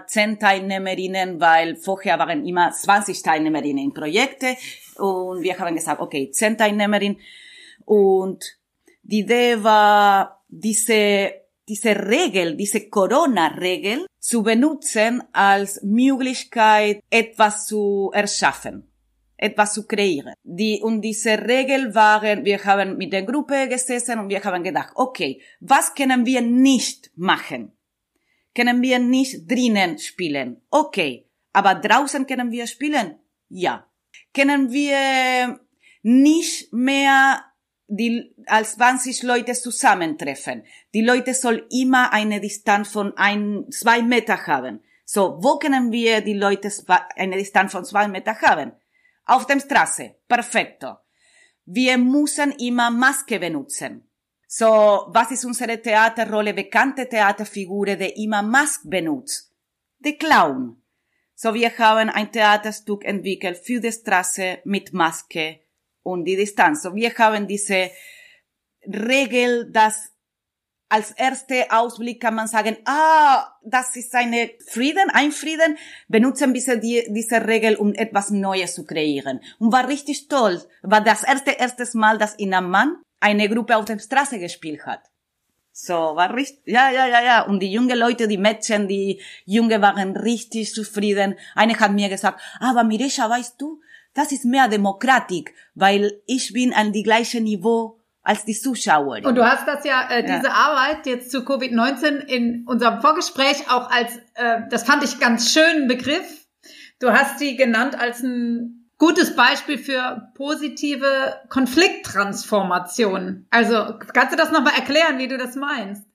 zehn 0.07 0.39
Teilnehmerinnen, 0.39 1.39
weil 1.39 1.75
vorher 1.75 2.17
waren 2.17 2.45
immer 2.45 2.71
20 2.71 3.21
Teilnehmerinnen 3.21 3.83
in 3.83 3.93
Projekte. 3.93 4.55
Und 4.95 5.43
wir 5.43 5.59
haben 5.59 5.75
gesagt, 5.75 6.01
okay, 6.01 6.31
zehn 6.31 6.57
Teilnehmerinnen. 6.57 7.19
Und 7.85 8.43
die 9.03 9.19
Idee 9.19 9.63
war, 9.63 10.43
diese, 10.49 11.33
diese 11.67 11.95
Regel, 11.95 12.55
diese 12.55 12.89
Corona-Regel 12.89 14.05
zu 14.19 14.43
benutzen 14.43 15.21
als 15.33 15.81
Möglichkeit, 15.83 17.03
etwas 17.09 17.65
zu 17.65 18.11
erschaffen. 18.13 18.83
etwas 19.37 19.73
zu 19.73 19.85
kreieren. 19.85 20.33
Die, 20.43 20.81
und 20.81 21.01
diese 21.01 21.37
Regel 21.37 21.93
waren, 21.93 22.43
wir 22.43 22.63
haben 22.65 22.97
mit 22.97 23.13
der 23.13 23.23
Gruppe 23.23 23.67
gesessen 23.69 24.19
und 24.19 24.29
wir 24.29 24.43
haben 24.43 24.63
gedacht, 24.63 24.93
okay, 24.95 25.41
was 25.59 25.93
können 25.93 26.25
wir 26.25 26.41
nicht 26.41 27.11
machen? 27.15 27.71
Können 28.55 28.81
wir 28.81 28.97
nicht 28.99 29.49
drinnen 29.49 29.99
spielen? 29.99 30.61
Okay. 30.71 31.29
Aber 31.53 31.75
draußen 31.75 32.25
können 32.25 32.51
wir 32.51 32.65
spielen? 32.67 33.19
Ja. 33.49 33.85
Können 34.33 34.71
wir 34.71 35.59
nicht 36.01 36.73
mehr 36.73 37.43
die, 37.87 38.33
als 38.45 38.75
20 38.75 39.23
Leute 39.23 39.53
zusammentreffen? 39.53 40.63
Die 40.93 41.01
Leute 41.01 41.33
soll 41.33 41.65
immer 41.69 42.13
eine 42.13 42.39
Distanz 42.39 42.89
von 42.89 43.15
ein, 43.17 43.65
zwei 43.71 44.01
Meter 44.01 44.45
haben. 44.45 44.81
So, 45.05 45.37
wo 45.41 45.57
können 45.57 45.91
wir 45.91 46.21
die 46.21 46.33
Leute 46.33 46.69
eine 47.15 47.37
Distanz 47.37 47.71
von 47.71 47.85
zwei 47.85 48.07
Meter 48.07 48.39
haben? 48.41 48.73
Auf 49.25 49.45
der 49.45 49.59
Straße. 49.59 50.15
Perfekto. 50.27 50.97
Wir 51.65 51.97
müssen 51.97 52.51
immer 52.53 52.91
Maske 52.91 53.39
benutzen. 53.39 54.09
So, 54.47 54.65
was 55.09 55.31
ist 55.31 55.45
unsere 55.45 55.81
Theaterrolle? 55.81 56.53
Bekannte 56.53 57.07
Theaterfigur, 57.07 57.87
die 57.97 58.23
immer 58.23 58.41
Maske 58.41 58.87
benutzt. 58.87 59.53
Der 59.99 60.13
Clown. 60.13 60.81
So, 61.35 61.53
wir 61.53 61.77
haben 61.77 62.09
ein 62.09 62.31
Theaterstück 62.31 63.03
entwickelt 63.05 63.57
für 63.57 63.79
die 63.79 63.91
Straße 63.91 64.59
mit 64.63 64.93
Maske 64.93 65.59
und 66.07 66.23
die 66.25 66.35
Distanz. 66.35 66.83
So, 66.83 66.95
wir 66.95 67.13
haben 67.17 67.47
diese 67.47 67.91
Regel, 68.85 69.69
dass 69.71 70.11
als 70.89 71.11
erste 71.11 71.65
Ausblick 71.69 72.21
kann 72.21 72.35
man 72.35 72.47
sagen, 72.47 72.77
ah, 72.85 73.45
das 73.61 73.95
ist 73.97 74.15
eine 74.15 74.51
Frieden, 74.65 75.09
ein 75.09 75.33
Frieden. 75.33 75.77
Benutzen 76.07 76.53
wir 76.53 76.77
die, 76.77 77.05
diese 77.09 77.45
Regel, 77.45 77.75
um 77.75 77.93
etwas 77.93 78.29
Neues 78.29 78.75
zu 78.75 78.85
kreieren. 78.85 79.41
Und 79.59 79.73
war 79.73 79.89
richtig 79.89 80.29
toll. 80.29 80.61
War 80.83 81.01
das 81.01 81.23
erste, 81.23 81.51
erstes 81.51 81.93
Mal, 81.93 82.17
dass 82.17 82.35
in 82.35 82.53
einem 82.53 82.69
Mann 82.69 82.95
eine 83.19 83.49
Gruppe 83.49 83.75
auf 83.75 83.83
der 83.83 83.99
Straße 83.99 84.39
gespielt 84.39 84.85
hat. 84.85 85.01
So, 85.73 85.93
war 85.93 86.33
richtig, 86.33 86.61
ja, 86.65 86.89
ja, 86.89 87.05
ja, 87.05 87.21
ja. 87.21 87.41
Und 87.41 87.59
die 87.59 87.71
jungen 87.71 87.99
Leute, 87.99 88.27
die 88.27 88.37
Mädchen, 88.37 88.87
die 88.87 89.21
Junge 89.45 89.81
waren 89.81 90.15
richtig 90.15 90.73
zufrieden. 90.73 91.35
Eine 91.53 91.77
hat 91.77 91.91
mir 91.91 92.07
gesagt, 92.07 92.39
aber 92.61 92.83
Miresha, 92.85 93.29
weißt 93.29 93.61
du, 93.61 93.81
das 94.17 94.31
ist 94.31 94.45
mehr 94.45 94.67
Demokratik, 94.67 95.53
weil 95.75 96.21
ich 96.25 96.51
bin 96.51 96.73
an 96.73 96.91
die 96.91 97.03
gleiche 97.03 97.39
Niveau 97.39 97.99
als 98.23 98.45
die 98.45 98.59
Zuschauer. 98.59 99.19
Und 99.23 99.35
du 99.35 99.45
hast 99.45 99.67
das 99.67 99.85
ja, 99.85 100.09
äh, 100.09 100.23
diese 100.23 100.47
ja. 100.47 100.53
Arbeit 100.53 101.05
jetzt 101.05 101.29
zu 101.29 101.41
Covid-19 101.41 102.25
in 102.25 102.65
unserem 102.65 102.99
Vorgespräch 102.99 103.69
auch 103.69 103.91
als, 103.91 104.17
äh, 104.33 104.61
das 104.71 104.83
fand 104.83 105.03
ich 105.03 105.19
ganz 105.19 105.53
schönen 105.53 105.87
Begriff. 105.87 106.47
Du 106.99 107.11
hast 107.11 107.37
sie 107.37 107.55
genannt 107.55 107.93
als 107.99 108.23
ein 108.23 108.89
gutes 108.97 109.35
Beispiel 109.35 109.77
für 109.77 110.31
positive 110.33 111.39
Konflikttransformation. 111.49 113.45
Also 113.51 113.99
kannst 114.13 114.33
du 114.33 114.37
das 114.37 114.51
nochmal 114.51 114.73
erklären, 114.73 115.19
wie 115.19 115.27
du 115.27 115.37
das 115.37 115.55
meinst? 115.55 116.07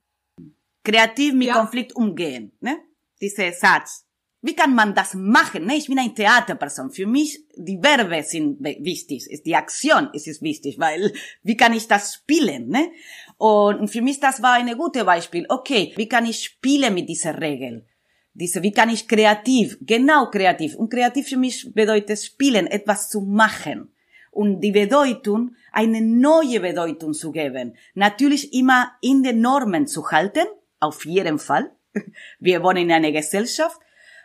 Kreativ 0.83 1.35
mit 1.35 1.47
ja. 1.47 1.55
Konflikt 1.55 1.95
umgehen, 1.95 2.51
ne? 2.59 2.79
Dieser 3.21 3.53
Satz. 3.53 4.09
Wie 4.45 4.57
kann 4.57 4.75
man 4.75 4.93
das 4.93 5.15
machen? 5.15 5.67
Ne? 5.67 5.77
Ich 5.77 5.87
bin 5.87 6.01
eine 6.01 6.13
Theaterperson. 6.13 6.91
Für 6.91 7.07
mich, 7.07 7.45
die 7.57 7.79
Verbe 7.81 8.25
sind 8.25 8.59
wichtig. 8.61 9.29
Die 9.47 9.55
Aktion 9.55 10.11
ist 10.13 10.43
wichtig, 10.43 10.81
weil 10.81 11.13
wie 11.45 11.57
kann 11.57 11.73
ich 11.73 11.87
das 11.87 12.15
spielen? 12.15 12.69
Ne? 12.69 12.91
Und 13.39 13.89
für 13.89 14.03
mich, 14.03 14.19
das 14.19 14.43
war 14.43 14.55
eine 14.55 14.77
gute 14.77 15.05
Beispiel. 15.05 15.47
Okay, 15.49 15.93
wie 15.95 16.09
kann 16.09 16.27
ich 16.27 16.43
spielen 16.43 16.93
mit 16.93 17.09
dieser 17.09 17.41
Regel? 17.41 17.87
Diese, 18.35 18.63
wie 18.65 18.73
kann 18.73 18.91
ich 18.91 19.07
kreativ? 19.07 19.79
Genau 19.81 20.29
kreativ. 20.29 20.75
Und 20.75 20.91
kreativ 20.91 21.29
für 21.29 21.37
mich 21.37 21.73
bedeutet 21.73 22.19
spielen, 22.19 22.67
etwas 22.67 23.11
zu 23.11 23.21
machen. 23.21 23.93
Und 24.33 24.61
die 24.61 24.73
Bedeutung, 24.73 25.55
eine 25.71 26.01
neue 26.01 26.59
Bedeutung 26.59 27.13
zu 27.13 27.31
geben. 27.31 27.77
Natürlich 27.95 28.53
immer 28.55 28.91
in 29.03 29.23
den 29.23 29.41
Normen 29.41 29.87
zu 29.87 30.11
halten. 30.11 30.47
Auf 30.81 31.05
jeden 31.05 31.39
Fall. 31.39 31.71
Wir 32.41 32.65
wohnen 32.65 32.85
in 32.85 32.93
einer 32.93 33.13
Gesellschaft 33.13 33.79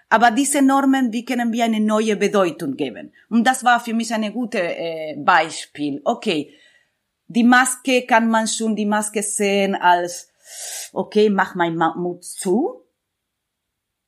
aber 0.10 0.32
diese 0.32 0.62
Normen, 0.62 1.12
wie 1.12 1.26
können 1.26 1.52
wir 1.52 1.66
eine 1.66 1.82
neue 1.82 2.16
Bedeutung 2.16 2.76
geben? 2.76 3.14
Und 3.30 3.46
das 3.46 3.64
war 3.64 3.80
für 3.80 3.94
mich 3.94 4.14
ein 4.14 4.32
gutes 4.34 4.62
äh, 4.62 5.16
Beispiel. 5.18 6.02
Okay, 6.04 6.54
die 7.28 7.44
Maske 7.44 8.06
kann 8.06 8.30
man 8.30 8.48
schon 8.48 8.76
die 8.76 8.86
Maske 8.86 9.22
sehen 9.22 9.76
als, 9.76 10.30
okay, 10.94 11.30
mach 11.30 11.56
mein 11.56 11.76
Mut 11.76 12.24
zu. 12.24 12.86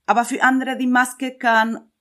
Aber 0.05 0.23
für 0.23 0.41
andere 0.41 0.77
die 0.77 0.87
Maske 0.87 1.37
kann 1.37 1.91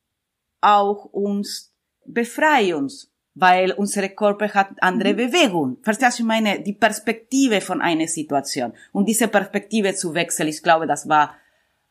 auch 0.61 1.07
uns 1.07 1.75
befreien, 2.05 2.89
weil 3.35 3.73
unsere 3.73 4.11
Körper 4.11 4.53
hat 4.55 4.71
andere 4.81 5.13
mhm. 5.13 5.17
Bewegung. 5.17 5.79
Verstehst 5.83 6.19
du, 6.19 6.23
ich 6.23 6.27
meine, 6.27 6.61
die 6.61 6.73
Perspektive 6.73 7.61
von 7.61 7.81
einer 7.81 8.07
Situation. 8.07 8.73
Und 8.93 9.09
diese 9.09 9.29
Perspektive 9.29 9.95
zu 9.95 10.15
wechseln, 10.15 10.49
ich 10.49 10.63
glaube, 10.63 10.87
das 10.87 11.09
war 11.09 11.35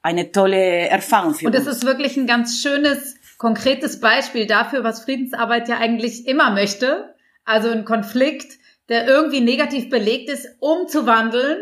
eine 0.02 0.32
tolle 0.32 0.88
Erfahrung 0.88 1.34
für 1.34 1.48
Und 1.48 1.56
uns. 1.56 1.66
Und 1.66 1.72
es 1.72 1.78
ist 1.78 1.86
wirklich 1.86 2.18
ein 2.18 2.28
ganz 2.28 2.62
schönes, 2.62 3.16
konkretes 3.38 4.00
Beispiel 4.00 4.46
dafür, 4.46 4.84
was 4.84 5.04
Friedensarbeit 5.04 5.70
ja 5.70 5.78
eigentlich 5.78 6.28
immer 6.28 6.52
möchte. 6.52 7.16
Also 7.46 7.70
ein 7.70 7.86
Konflikt, 7.86 8.54
der 8.90 9.08
irgendwie 9.08 9.42
negativ 9.42 9.90
belegt 9.90 10.30
ist, 10.30 10.48
umzuwandeln 10.60 11.58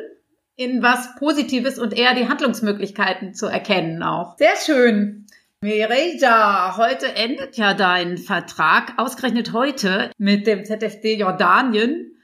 in 0.56 0.82
was 0.82 1.15
Positives 1.15 1.80
und 1.80 1.98
eher 1.98 2.15
die 2.15 2.30
Handlungsmöglichkeiten 2.30 3.34
zu 3.34 3.48
erkennen 3.48 4.04
auch. 4.04 4.38
Sehr 4.38 4.56
schön. 4.63 5.26
Mireja, 5.62 6.78
heute 6.78 7.13
endet 7.15 7.58
ja 7.58 7.74
dein 7.74 8.17
Vertrag, 8.17 8.93
ausgerechnet 8.98 9.52
heute 9.52 10.12
mit 10.17 10.48
dem 10.48 10.63
ZFD 10.63 11.15
Jordanien. 11.15 12.14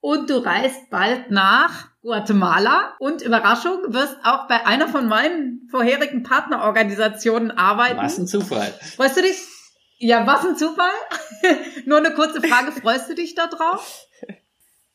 Und 0.00 0.30
du 0.30 0.38
reist 0.38 0.88
bald 0.90 1.30
nach 1.30 1.90
Guatemala 2.02 2.94
und 2.98 3.20
Überraschung, 3.20 3.92
wirst 3.92 4.16
auch 4.24 4.48
bei 4.48 4.66
einer 4.66 4.88
von 4.88 5.06
meinen 5.06 5.68
vorherigen 5.70 6.22
Partnerorganisationen 6.22 7.50
arbeiten. 7.50 7.98
Was 7.98 8.18
ein 8.18 8.26
Zufall. 8.26 8.72
Freust 8.96 9.18
du 9.18 9.22
dich? 9.22 9.38
Ja, 9.98 10.26
was 10.26 10.46
ein 10.46 10.56
Zufall? 10.56 10.90
Nur 11.84 11.98
eine 11.98 12.14
kurze 12.14 12.40
Frage, 12.40 12.72
freust 12.72 13.10
du 13.10 13.14
dich 13.14 13.34
da 13.34 13.48
drauf? 13.48 14.06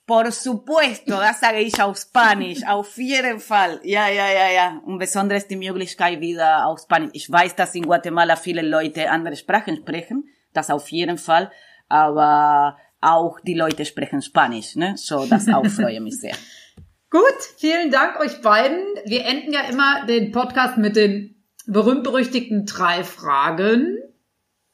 Por 0.07 0.31
supuesto, 0.31 1.11
das 1.11 1.39
sage 1.39 1.59
ich 1.59 1.81
auf 1.81 1.97
Spanisch, 1.97 2.65
auf 2.67 2.97
jeden 2.97 3.39
Fall. 3.39 3.79
Ja, 3.83 4.07
ja, 4.07 4.27
ja, 4.27 4.51
ja. 4.51 4.81
Und 4.85 4.99
besonders 4.99 5.47
die 5.47 5.55
Möglichkeit 5.55 6.21
wieder 6.21 6.67
auf 6.67 6.79
Spanisch. 6.79 7.11
Ich 7.13 7.31
weiß, 7.31 7.55
dass 7.55 7.73
in 7.73 7.85
Guatemala 7.85 8.35
viele 8.35 8.61
Leute 8.61 9.09
andere 9.09 9.35
Sprachen 9.35 9.77
sprechen, 9.77 10.27
das 10.53 10.69
auf 10.69 10.89
jeden 10.89 11.17
Fall. 11.17 11.51
Aber 11.87 12.77
auch 13.05 13.39
die 13.41 13.53
Leute 13.53 13.85
sprechen 13.85 14.21
Spanisch, 14.21 14.75
ne? 14.75 14.95
So, 14.97 15.25
das 15.25 15.47
auch 15.47 15.65
freue 15.65 16.01
mich 16.01 16.19
sehr. 16.19 16.35
Gut, 17.09 17.37
vielen 17.57 17.91
Dank 17.91 18.19
euch 18.19 18.41
beiden. 18.41 18.79
Wir 19.05 19.25
enden 19.25 19.53
ja 19.53 19.61
immer 19.69 20.05
den 20.05 20.31
Podcast 20.31 20.77
mit 20.77 20.95
den 20.95 21.35
berühmt-berüchtigten 21.67 22.65
drei 22.65 23.03
Fragen. 23.03 23.97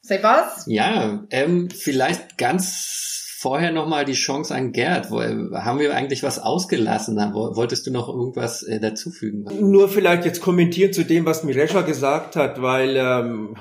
Sei 0.00 0.22
was? 0.22 0.64
Ja, 0.66 1.24
ähm, 1.30 1.70
vielleicht 1.70 2.38
ganz 2.38 3.21
vorher 3.42 3.72
nochmal 3.72 4.04
die 4.04 4.12
Chance 4.12 4.54
an 4.54 4.70
Gerd. 4.70 5.10
Haben 5.10 5.80
wir 5.80 5.96
eigentlich 5.96 6.22
was 6.22 6.38
ausgelassen? 6.38 7.16
Wolltest 7.16 7.84
du 7.88 7.90
noch 7.90 8.08
irgendwas 8.08 8.62
äh, 8.62 8.78
dazufügen? 8.78 9.44
Nur 9.60 9.88
vielleicht 9.88 10.24
jetzt 10.24 10.40
kommentieren 10.40 10.92
zu 10.92 11.04
dem, 11.04 11.26
was 11.26 11.42
Miresha 11.42 11.80
gesagt 11.80 12.36
hat, 12.36 12.62
weil 12.62 12.96
ähm, 12.96 13.56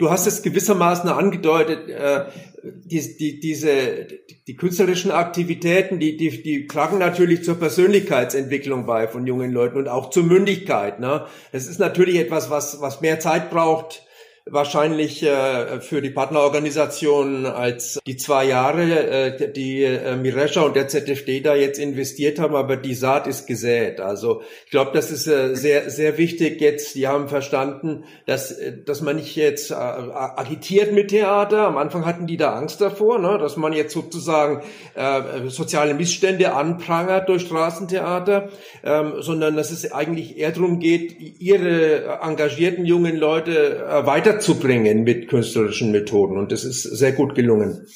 du 0.00 0.10
hast 0.10 0.26
es 0.26 0.42
gewissermaßen 0.42 1.08
angedeutet, 1.08 1.88
äh, 1.88 2.24
die, 2.64 3.16
die, 3.16 3.38
diese, 3.38 4.08
die 4.48 4.56
künstlerischen 4.56 5.12
Aktivitäten, 5.12 6.00
die, 6.00 6.16
die, 6.16 6.42
die 6.42 6.66
tragen 6.66 6.98
natürlich 6.98 7.44
zur 7.44 7.54
Persönlichkeitsentwicklung 7.54 8.84
bei 8.84 9.06
von 9.06 9.28
jungen 9.28 9.52
Leuten 9.52 9.78
und 9.78 9.86
auch 9.86 10.10
zur 10.10 10.24
Mündigkeit. 10.24 10.98
Ne? 10.98 11.24
Das 11.52 11.68
ist 11.68 11.78
natürlich 11.78 12.16
etwas, 12.16 12.50
was, 12.50 12.80
was 12.80 13.00
mehr 13.00 13.20
Zeit 13.20 13.48
braucht, 13.50 14.07
wahrscheinlich 14.50 15.22
äh, 15.22 15.80
für 15.80 16.02
die 16.02 16.10
Partnerorganisationen 16.10 17.46
als 17.46 18.00
die 18.06 18.16
zwei 18.16 18.44
Jahre, 18.44 18.82
äh, 18.82 19.52
die 19.52 19.84
äh, 19.84 20.16
Miresha 20.16 20.62
und 20.62 20.76
der 20.76 20.88
ZFD 20.88 21.40
da 21.40 21.54
jetzt 21.54 21.78
investiert 21.78 22.38
haben, 22.38 22.54
aber 22.54 22.76
die 22.76 22.94
Saat 22.94 23.26
ist 23.26 23.46
gesät. 23.46 24.00
Also 24.00 24.42
ich 24.64 24.70
glaube, 24.70 24.90
das 24.94 25.10
ist 25.10 25.26
äh, 25.26 25.54
sehr, 25.54 25.90
sehr 25.90 26.18
wichtig 26.18 26.60
jetzt. 26.60 26.94
Die 26.94 27.06
haben 27.06 27.28
verstanden, 27.28 28.04
dass, 28.26 28.52
äh, 28.52 28.82
dass 28.84 29.00
man 29.00 29.16
nicht 29.16 29.36
jetzt 29.36 29.70
äh, 29.70 29.74
agitiert 29.74 30.92
mit 30.92 31.08
Theater. 31.08 31.66
Am 31.66 31.76
Anfang 31.76 32.06
hatten 32.06 32.26
die 32.26 32.36
da 32.36 32.54
Angst 32.54 32.80
davor, 32.80 33.18
ne, 33.18 33.38
dass 33.38 33.56
man 33.56 33.72
jetzt 33.72 33.92
sozusagen 33.92 34.62
äh, 34.94 35.48
soziale 35.48 35.94
Missstände 35.94 36.54
anprangert 36.54 37.28
durch 37.28 37.42
Straßentheater, 37.42 38.48
ähm, 38.84 39.14
sondern 39.18 39.56
dass 39.56 39.70
es 39.70 39.92
eigentlich 39.92 40.38
eher 40.38 40.52
darum 40.52 40.78
geht, 40.78 41.16
ihre 41.40 42.20
engagierten 42.22 42.84
jungen 42.84 43.16
Leute 43.16 43.84
äh, 43.86 44.06
weiter 44.06 44.37
weiterzubringen 44.38 45.02
mit 45.02 45.28
künstlerischen 45.28 45.90
Methoden. 45.90 46.38
Und 46.38 46.52
das 46.52 46.64
ist 46.64 46.82
sehr 46.82 47.12
gut 47.12 47.34
gelungen. 47.34 47.86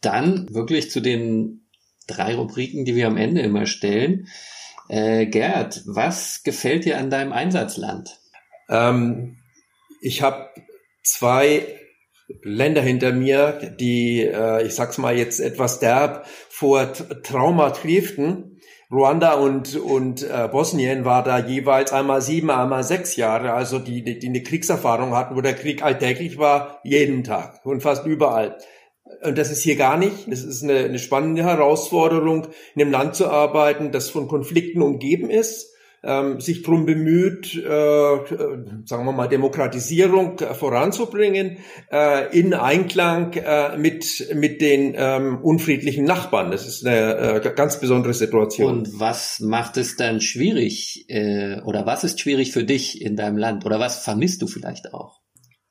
Dann 0.00 0.52
wirklich 0.52 0.90
zu 0.90 1.00
den 1.00 1.68
drei 2.06 2.34
Rubriken, 2.34 2.84
die 2.84 2.96
wir 2.96 3.06
am 3.06 3.16
Ende 3.16 3.42
immer 3.42 3.66
stellen. 3.66 4.28
Äh, 4.88 5.26
Gerd, 5.26 5.82
was 5.86 6.42
gefällt 6.42 6.84
dir 6.84 6.98
an 6.98 7.10
deinem 7.10 7.32
Einsatzland? 7.32 8.18
Ähm, 8.68 9.38
ich 10.00 10.22
habe 10.22 10.48
zwei 11.04 11.66
Länder 12.42 12.82
hinter 12.82 13.12
mir, 13.12 13.74
die, 13.78 14.20
äh, 14.20 14.66
ich 14.66 14.74
sag's 14.74 14.98
mal 14.98 15.16
jetzt 15.16 15.38
etwas 15.38 15.78
derb, 15.78 16.26
vor 16.48 16.92
Trauma 17.22 17.70
trieften. 17.70 18.51
Ruanda 18.92 19.34
und, 19.34 19.74
und 19.76 20.22
äh, 20.22 20.48
Bosnien 20.52 21.06
war 21.06 21.24
da 21.24 21.38
jeweils 21.38 21.92
einmal 21.92 22.20
sieben, 22.20 22.50
einmal 22.50 22.84
sechs 22.84 23.16
Jahre, 23.16 23.54
also 23.54 23.78
die, 23.78 24.04
die, 24.04 24.18
die 24.18 24.28
eine 24.28 24.42
Kriegserfahrung 24.42 25.14
hatten, 25.14 25.34
wo 25.34 25.40
der 25.40 25.54
Krieg 25.54 25.82
alltäglich 25.82 26.36
war, 26.36 26.80
jeden 26.84 27.24
Tag 27.24 27.64
und 27.64 27.82
fast 27.82 28.04
überall. 28.06 28.58
Und 29.22 29.38
das 29.38 29.50
ist 29.50 29.62
hier 29.62 29.76
gar 29.76 29.96
nicht. 29.96 30.28
Es 30.28 30.44
ist 30.44 30.62
eine, 30.62 30.80
eine 30.80 30.98
spannende 30.98 31.44
Herausforderung, 31.44 32.48
in 32.74 32.82
einem 32.82 32.92
Land 32.92 33.14
zu 33.14 33.28
arbeiten, 33.28 33.92
das 33.92 34.10
von 34.10 34.28
Konflikten 34.28 34.82
umgeben 34.82 35.30
ist 35.30 35.71
ähm, 36.02 36.40
sich 36.40 36.62
darum 36.62 36.84
bemüht, 36.84 37.54
äh, 37.54 37.66
sagen 38.84 39.04
wir 39.04 39.12
mal, 39.12 39.28
Demokratisierung 39.28 40.38
äh, 40.40 40.54
voranzubringen, 40.54 41.58
äh, 41.90 42.36
in 42.38 42.54
Einklang 42.54 43.32
äh, 43.34 43.76
mit, 43.78 44.28
mit 44.34 44.60
den 44.60 44.94
ähm, 44.96 45.38
unfriedlichen 45.42 46.04
Nachbarn. 46.04 46.50
Das 46.50 46.66
ist 46.66 46.84
eine 46.86 47.42
äh, 47.44 47.52
ganz 47.54 47.78
besondere 47.78 48.14
Situation. 48.14 48.78
Und 48.78 49.00
was 49.00 49.40
macht 49.40 49.76
es 49.76 49.96
dann 49.96 50.20
schwierig 50.20 51.04
äh, 51.08 51.60
oder 51.62 51.86
was 51.86 52.04
ist 52.04 52.20
schwierig 52.20 52.52
für 52.52 52.64
dich 52.64 53.00
in 53.00 53.16
deinem 53.16 53.36
Land 53.36 53.64
oder 53.64 53.78
was 53.78 54.02
vermisst 54.02 54.42
du 54.42 54.46
vielleicht 54.46 54.92
auch? 54.92 55.20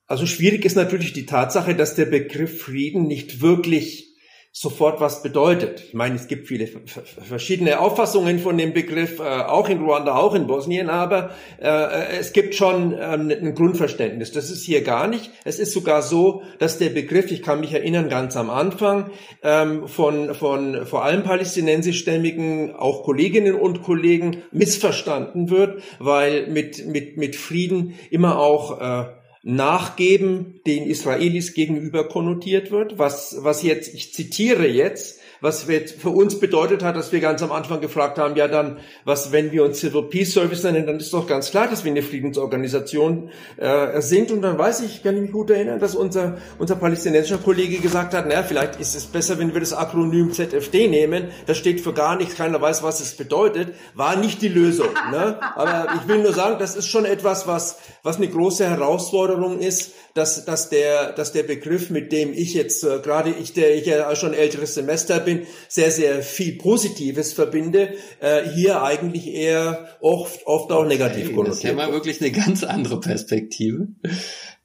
Also 0.07 0.25
schwierig 0.25 0.65
ist 0.65 0.75
natürlich 0.75 1.13
die 1.13 1.25
Tatsache, 1.25 1.75
dass 1.75 1.95
der 1.95 2.05
Begriff 2.05 2.61
Frieden 2.61 3.07
nicht 3.07 3.41
wirklich 3.41 4.10
sofort 4.53 4.99
was 4.99 5.23
bedeutet. 5.23 5.81
Ich 5.87 5.93
meine, 5.93 6.15
es 6.15 6.27
gibt 6.27 6.47
viele 6.47 6.67
verschiedene 6.67 7.79
Auffassungen 7.79 8.37
von 8.39 8.57
dem 8.57 8.73
Begriff, 8.73 9.19
äh, 9.19 9.23
auch 9.23 9.69
in 9.69 9.79
Ruanda, 9.79 10.17
auch 10.17 10.35
in 10.35 10.45
Bosnien, 10.45 10.89
aber 10.89 11.31
äh, 11.61 12.17
es 12.19 12.33
gibt 12.33 12.53
schon 12.55 12.93
ähm, 12.99 13.29
ein 13.29 13.55
Grundverständnis. 13.55 14.33
Das 14.33 14.51
ist 14.51 14.65
hier 14.65 14.81
gar 14.83 15.07
nicht. 15.07 15.31
Es 15.45 15.57
ist 15.57 15.71
sogar 15.71 16.01
so, 16.01 16.43
dass 16.59 16.77
der 16.79 16.89
Begriff, 16.89 17.31
ich 17.31 17.43
kann 17.43 17.61
mich 17.61 17.73
erinnern, 17.73 18.09
ganz 18.09 18.35
am 18.35 18.49
Anfang 18.49 19.11
ähm, 19.41 19.87
von, 19.87 20.35
von 20.35 20.85
vor 20.85 21.05
allem 21.05 21.23
palästinensischstämmigen, 21.23 22.75
auch 22.75 23.03
Kolleginnen 23.03 23.55
und 23.55 23.83
Kollegen 23.83 24.43
missverstanden 24.51 25.49
wird, 25.49 25.81
weil 25.99 26.47
mit, 26.47 26.87
mit, 26.87 27.15
mit 27.15 27.37
Frieden 27.37 27.93
immer 28.09 28.37
auch 28.37 28.81
äh, 28.81 29.20
Nachgeben 29.43 30.61
den 30.67 30.83
Israelis 30.83 31.53
gegenüber 31.53 32.07
konnotiert 32.07 32.69
wird, 32.69 32.99
was, 32.99 33.37
was 33.39 33.63
jetzt, 33.63 33.93
ich 33.93 34.13
zitiere 34.13 34.67
jetzt, 34.67 35.20
was 35.41 35.63
für 35.63 36.09
uns 36.09 36.39
bedeutet 36.39 36.83
hat, 36.83 36.95
dass 36.95 37.11
wir 37.11 37.19
ganz 37.19 37.41
am 37.41 37.51
Anfang 37.51 37.81
gefragt 37.81 38.19
haben, 38.19 38.35
ja 38.35 38.47
dann, 38.47 38.77
was, 39.05 39.31
wenn 39.31 39.51
wir 39.51 39.63
uns 39.63 39.79
Civil 39.79 40.03
Peace 40.03 40.33
Service 40.33 40.63
nennen, 40.63 40.85
dann 40.85 40.97
ist 40.97 41.11
doch 41.13 41.25
ganz 41.25 41.49
klar, 41.49 41.67
dass 41.67 41.83
wir 41.83 41.89
eine 41.91 42.03
Friedensorganisation 42.03 43.31
äh, 43.57 43.99
sind. 44.01 44.31
Und 44.31 44.43
dann 44.43 44.59
weiß 44.59 44.81
ich, 44.81 45.01
kann 45.01 45.15
ich 45.15 45.23
mich 45.23 45.31
gut 45.31 45.49
erinnern, 45.49 45.79
dass 45.79 45.95
unser, 45.95 46.37
unser 46.59 46.75
palästinensischer 46.75 47.39
Kollege 47.39 47.79
gesagt 47.79 48.13
hat, 48.13 48.27
naja, 48.27 48.43
vielleicht 48.43 48.79
ist 48.79 48.95
es 48.95 49.05
besser, 49.05 49.39
wenn 49.39 49.51
wir 49.53 49.59
das 49.59 49.73
Akronym 49.73 50.31
ZFD 50.31 50.87
nehmen. 50.87 51.29
Das 51.47 51.57
steht 51.57 51.81
für 51.81 51.93
gar 51.93 52.17
nichts, 52.17 52.35
keiner 52.35 52.61
weiß, 52.61 52.83
was 52.83 52.99
es 52.99 53.15
bedeutet. 53.15 53.73
War 53.95 54.15
nicht 54.15 54.43
die 54.43 54.47
Lösung. 54.47 54.89
Ne? 55.09 55.39
Aber 55.55 55.87
ich 55.95 56.07
will 56.07 56.21
nur 56.21 56.33
sagen, 56.33 56.57
das 56.59 56.75
ist 56.75 56.87
schon 56.87 57.05
etwas, 57.05 57.47
was, 57.47 57.79
was 58.03 58.17
eine 58.17 58.27
große 58.27 58.69
Herausforderung 58.69 59.59
ist, 59.59 59.93
dass, 60.13 60.45
dass, 60.45 60.69
der, 60.69 61.13
dass 61.13 61.31
der 61.31 61.43
Begriff, 61.43 61.89
mit 61.89 62.11
dem 62.11 62.33
ich 62.33 62.53
jetzt, 62.53 62.83
äh, 62.83 62.99
gerade 62.99 63.29
ich, 63.31 63.53
der 63.53 63.75
ich 63.75 63.85
ja 63.85 64.13
schon 64.15 64.33
älteres 64.33 64.75
Semester 64.75 65.19
bin, 65.19 65.30
sehr, 65.67 65.91
sehr 65.91 66.21
viel 66.21 66.57
Positives 66.57 67.33
verbinde, 67.33 67.95
äh, 68.19 68.43
hier 68.49 68.83
eigentlich 68.83 69.27
eher 69.27 69.87
oft, 69.99 70.45
oft 70.45 70.71
auch 70.71 70.85
negativ 70.85 71.27
okay, 71.27 71.35
konnotiert. 71.35 71.47
Das 71.49 71.57
ist 71.57 71.63
ja 71.63 71.73
mal 71.73 71.91
wirklich 71.91 72.21
eine 72.21 72.31
ganz 72.31 72.63
andere 72.63 72.99
Perspektive. 72.99 73.87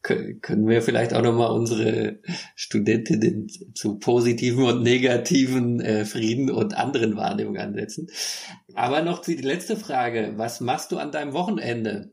Können 0.03 0.69
wir 0.69 0.83
vielleicht 0.83 1.15
auch 1.15 1.23
nochmal 1.23 1.51
unsere 1.51 2.21
Studentinnen 2.55 3.49
zu 3.75 3.99
positiven 3.99 4.63
und 4.63 4.83
negativen 4.85 5.81
äh, 5.81 6.05
Frieden 6.05 6.49
und 6.49 6.77
anderen 6.77 7.17
Wahrnehmungen 7.17 7.61
ansetzen. 7.61 8.09
Aber 8.75 9.03
noch 9.03 9.21
die 9.21 9.35
letzte 9.35 9.77
Frage. 9.77 10.35
Was 10.37 10.61
machst 10.61 10.93
du 10.93 10.99
an 10.99 11.11
deinem 11.11 11.33
Wochenende? 11.33 12.13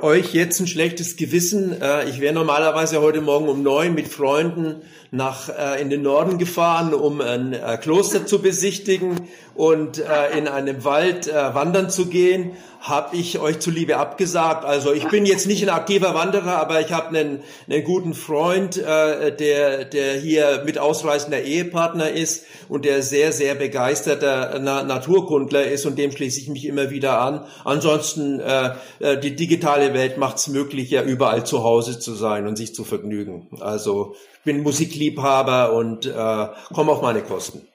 Euch 0.00 0.32
jetzt 0.32 0.58
ein 0.60 0.66
schlechtes 0.66 1.16
Gewissen. 1.16 1.82
Äh, 1.82 2.08
ich 2.08 2.18
wäre 2.18 2.32
normalerweise 2.32 3.02
heute 3.02 3.20
Morgen 3.20 3.46
um 3.46 3.62
neun 3.62 3.94
mit 3.94 4.08
Freunden 4.08 4.76
nach 5.10 5.50
äh, 5.50 5.82
in 5.82 5.90
den 5.90 6.00
Norden 6.00 6.38
gefahren, 6.38 6.94
um 6.94 7.20
ein 7.20 7.52
äh, 7.52 7.76
Kloster 7.76 8.24
zu 8.24 8.40
besichtigen 8.40 9.28
und 9.54 9.98
in 9.98 10.48
einem 10.48 10.84
Wald 10.84 11.26
wandern 11.26 11.90
zu 11.90 12.06
gehen, 12.06 12.52
habe 12.80 13.14
ich 13.14 13.38
euch 13.38 13.60
zuliebe 13.60 13.98
abgesagt. 13.98 14.64
Also 14.64 14.92
ich 14.92 15.06
bin 15.08 15.26
jetzt 15.26 15.46
nicht 15.46 15.62
ein 15.62 15.68
aktiver 15.68 16.14
Wanderer, 16.14 16.56
aber 16.56 16.80
ich 16.80 16.92
habe 16.92 17.08
einen, 17.08 17.42
einen 17.68 17.84
guten 17.84 18.14
Freund, 18.14 18.78
äh, 18.78 19.36
der, 19.36 19.84
der 19.84 20.14
hier 20.14 20.62
mit 20.64 20.78
ausreißender 20.78 21.42
Ehepartner 21.42 22.10
ist 22.10 22.46
und 22.68 22.86
der 22.86 23.02
sehr, 23.02 23.32
sehr 23.32 23.54
begeisterter 23.54 24.58
Na 24.62 24.82
Naturkundler 24.82 25.64
ist 25.64 25.84
und 25.84 25.98
dem 25.98 26.10
schließe 26.10 26.40
ich 26.40 26.48
mich 26.48 26.64
immer 26.64 26.90
wieder 26.90 27.20
an. 27.20 27.44
Ansonsten, 27.64 28.40
äh, 28.40 28.70
äh 29.00 29.20
die 29.20 29.36
digitale 29.36 29.92
Welt 29.92 30.16
macht 30.16 30.38
es 30.38 30.48
möglich, 30.48 30.90
ja 30.90 31.02
überall 31.02 31.44
zu 31.44 31.62
Hause 31.62 31.98
zu 31.98 32.14
sein 32.14 32.46
und 32.46 32.56
sich 32.56 32.74
zu 32.74 32.84
vergnügen. 32.84 33.48
Also 33.60 34.14
ich 34.38 34.44
bin 34.44 34.62
Musikliebhaber 34.62 35.74
und 35.74 36.06
äh, 36.06 36.48
komme 36.72 36.92
auf 36.92 37.02
meine 37.02 37.20
Kosten. 37.20 37.68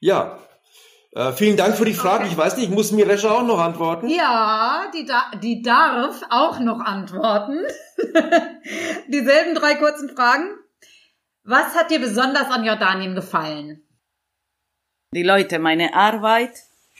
Ja, 0.00 0.38
äh, 1.12 1.32
vielen 1.32 1.56
Dank 1.56 1.76
für 1.76 1.84
die 1.84 1.94
Frage. 1.94 2.26
Ich 2.26 2.36
weiß 2.36 2.56
nicht, 2.56 2.70
muss 2.70 2.92
Miresha 2.92 3.30
auch 3.30 3.44
noch 3.44 3.58
antworten? 3.58 4.08
Ja, 4.08 4.90
die, 4.94 5.04
da 5.04 5.30
die 5.42 5.60
darf 5.60 6.22
auch 6.30 6.60
noch 6.60 6.80
antworten. 6.80 7.58
Dieselben 9.08 9.54
drei 9.54 9.74
kurzen 9.74 10.10
Fragen. 10.10 10.50
Was 11.42 11.74
hat 11.74 11.90
dir 11.90 11.98
besonders 11.98 12.50
an 12.50 12.64
Jordanien 12.64 13.14
gefallen? 13.14 13.82
Die 15.12 15.24
Leute, 15.24 15.58
meine 15.58 15.94
Arbeit, 15.94 16.52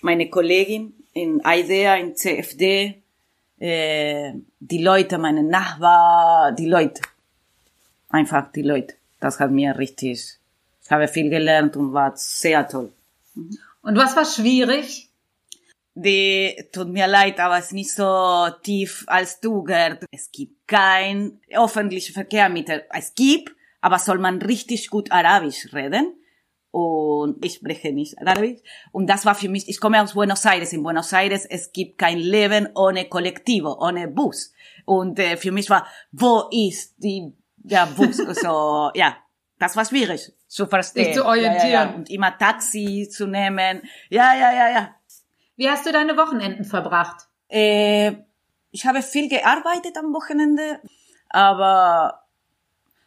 meine 0.03 0.29
Kollegin 0.29 0.95
in 1.13 1.41
IDEA, 1.45 1.95
in 1.97 2.17
CFD, 2.17 3.01
äh, 3.61 4.33
die 4.59 4.83
Leute, 4.83 5.19
meine 5.19 5.45
Nachbar, 5.45 6.51
die 6.53 6.67
Leute. 6.67 7.03
Einfach 8.09 8.51
die 8.51 8.63
Leute. 8.63 8.95
Das 9.21 9.39
hat 9.39 9.53
mir 9.53 9.79
richtig, 9.79 10.39
ich 10.83 10.91
habe 10.91 11.07
viel 11.07 11.31
gelernt 11.31 11.77
und 11.77 11.93
war 11.93 12.13
sehr 12.17 12.67
toll. 12.67 12.91
Mhm. 13.35 13.57
Und 13.83 13.97
was 13.97 14.17
war 14.17 14.25
schwierig? 14.25 15.11
Die, 15.95 16.57
tut 16.73 16.89
mir 16.89 17.07
leid, 17.07 17.41
aber 17.41 17.59
es 17.59 17.67
ist 17.67 17.73
nicht 17.73 17.93
so 17.93 18.49
tief 18.63 19.05
als 19.07 19.41
du, 19.41 19.63
Gerd. 19.65 20.05
Es 20.11 20.31
gibt 20.31 20.67
kein 20.69 21.41
öffentliches 21.51 22.15
Verkehrsmittel. 22.15 22.85
Es 22.91 23.15
gibt, 23.15 23.55
aber 23.81 23.99
soll 23.99 24.19
man 24.19 24.41
richtig 24.41 24.89
gut 24.89 25.11
Arabisch 25.11 25.73
reden. 25.73 26.15
Und 26.71 27.45
ich 27.45 27.55
spreche 27.55 27.93
nicht 27.93 28.17
Arabisch. 28.21 28.61
Und 28.93 29.09
das 29.09 29.27
war 29.27 29.35
für 29.35 29.49
mich, 29.49 29.69
ich 29.69 29.81
komme 29.81 30.01
aus 30.01 30.15
Buenos 30.15 30.45
Aires. 30.45 30.73
In 30.73 30.85
Buenos 30.85 31.13
Aires, 31.13 31.45
es 31.45 31.73
gibt 31.73 31.99
kein 31.99 32.19
Leben 32.19 32.69
ohne 32.77 33.09
Kollektivo, 33.09 33.77
ohne 33.81 34.07
Bus. 34.07 34.53
Und 34.85 35.19
äh, 35.19 35.37
für 35.37 35.51
mich 35.51 35.69
war, 35.69 35.87
wo 36.13 36.45
ist 36.53 36.95
die, 36.99 37.33
der 37.57 37.87
Bus? 37.87 38.17
so, 38.41 38.91
ja, 38.95 39.17
das 39.59 39.75
war 39.75 39.85
schwierig 39.85 40.33
zu 40.51 40.67
verstehen. 40.67 41.07
Dich 41.07 41.15
zu 41.15 41.25
orientieren. 41.25 41.71
Ja, 41.71 41.85
ja, 41.85 41.91
ja. 41.91 41.95
Und 41.95 42.11
immer 42.11 42.37
Taxi 42.37 43.09
zu 43.09 43.27
nehmen. 43.27 43.83
Ja, 44.09 44.35
ja, 44.35 44.53
ja, 44.53 44.69
ja. 44.71 44.95
Wie 45.57 45.71
hast 45.71 45.87
du 45.87 45.93
deine 45.93 46.17
Wochenenden 46.17 46.65
verbracht? 46.65 47.29
Äh, 47.49 48.15
ich 48.73 48.85
habe 48.85 49.03
viel 49.03 49.29
gearbeitet 49.29 49.97
am 49.97 50.13
Wochenende, 50.13 50.81
aber 51.29 52.25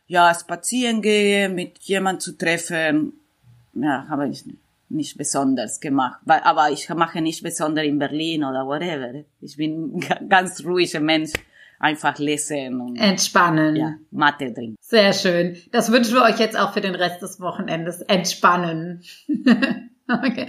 ja, 0.08 0.34
spazieren 0.34 1.02
gehen, 1.02 1.56
mit 1.56 1.80
jemand 1.80 2.22
zu 2.22 2.38
treffen, 2.38 3.20
ja, 3.74 4.06
habe 4.08 4.30
ich 4.30 4.46
nicht 4.88 5.18
besonders 5.18 5.82
gemacht. 5.82 6.22
Aber 6.26 6.72
ich 6.72 6.88
mache 6.90 7.22
nicht 7.22 7.44
besonders 7.44 7.84
in 7.84 8.00
Berlin 8.00 8.46
oder 8.46 8.66
whatever. 8.66 9.26
Ich 9.42 9.58
bin 9.58 9.98
ein 9.98 10.30
ganz 10.30 10.64
ruhiger 10.64 11.02
Mensch 11.02 11.34
einfach 11.80 12.18
lesen 12.20 12.82
und 12.82 12.96
entspannen. 12.96 13.76
Ja, 13.76 13.96
Mathe 14.12 14.54
trinken. 14.54 14.76
Sehr 14.82 15.14
schön. 15.14 15.58
Das 15.72 15.92
wünschen 15.92 16.16
wir 16.16 16.24
euch 16.24 16.40
jetzt 16.40 16.58
auch 16.58 16.74
für 16.74 16.82
den 16.82 16.96
Rest 16.96 17.22
des 17.22 17.40
Wochenendes. 17.40 18.02
Entspannen. 18.02 19.04
Okay. 20.06 20.48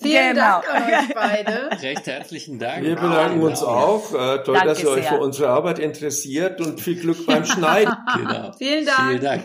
Vielen 0.00 0.34
genau. 0.34 0.62
Dank 0.62 0.74
an 0.74 0.82
euch 0.82 1.14
beide. 1.14 1.70
Recht 1.82 2.06
herzlichen 2.06 2.58
Dank. 2.58 2.84
Wir 2.84 2.96
bedanken 2.96 3.42
uns 3.42 3.62
auch. 3.62 4.10
Äh, 4.12 4.42
toll, 4.42 4.54
Danke 4.54 4.68
dass 4.68 4.82
ihr 4.82 4.88
euch 4.88 5.06
für 5.06 5.20
unsere 5.20 5.50
Arbeit 5.50 5.78
interessiert 5.78 6.58
und 6.60 6.80
viel 6.80 6.98
Glück 6.98 7.24
beim 7.26 7.44
Schneiden. 7.44 7.94
genau. 8.16 8.52
Vielen 8.56 8.86
Dank. 8.86 9.10
Vielen 9.10 9.22
Dank. 9.22 9.44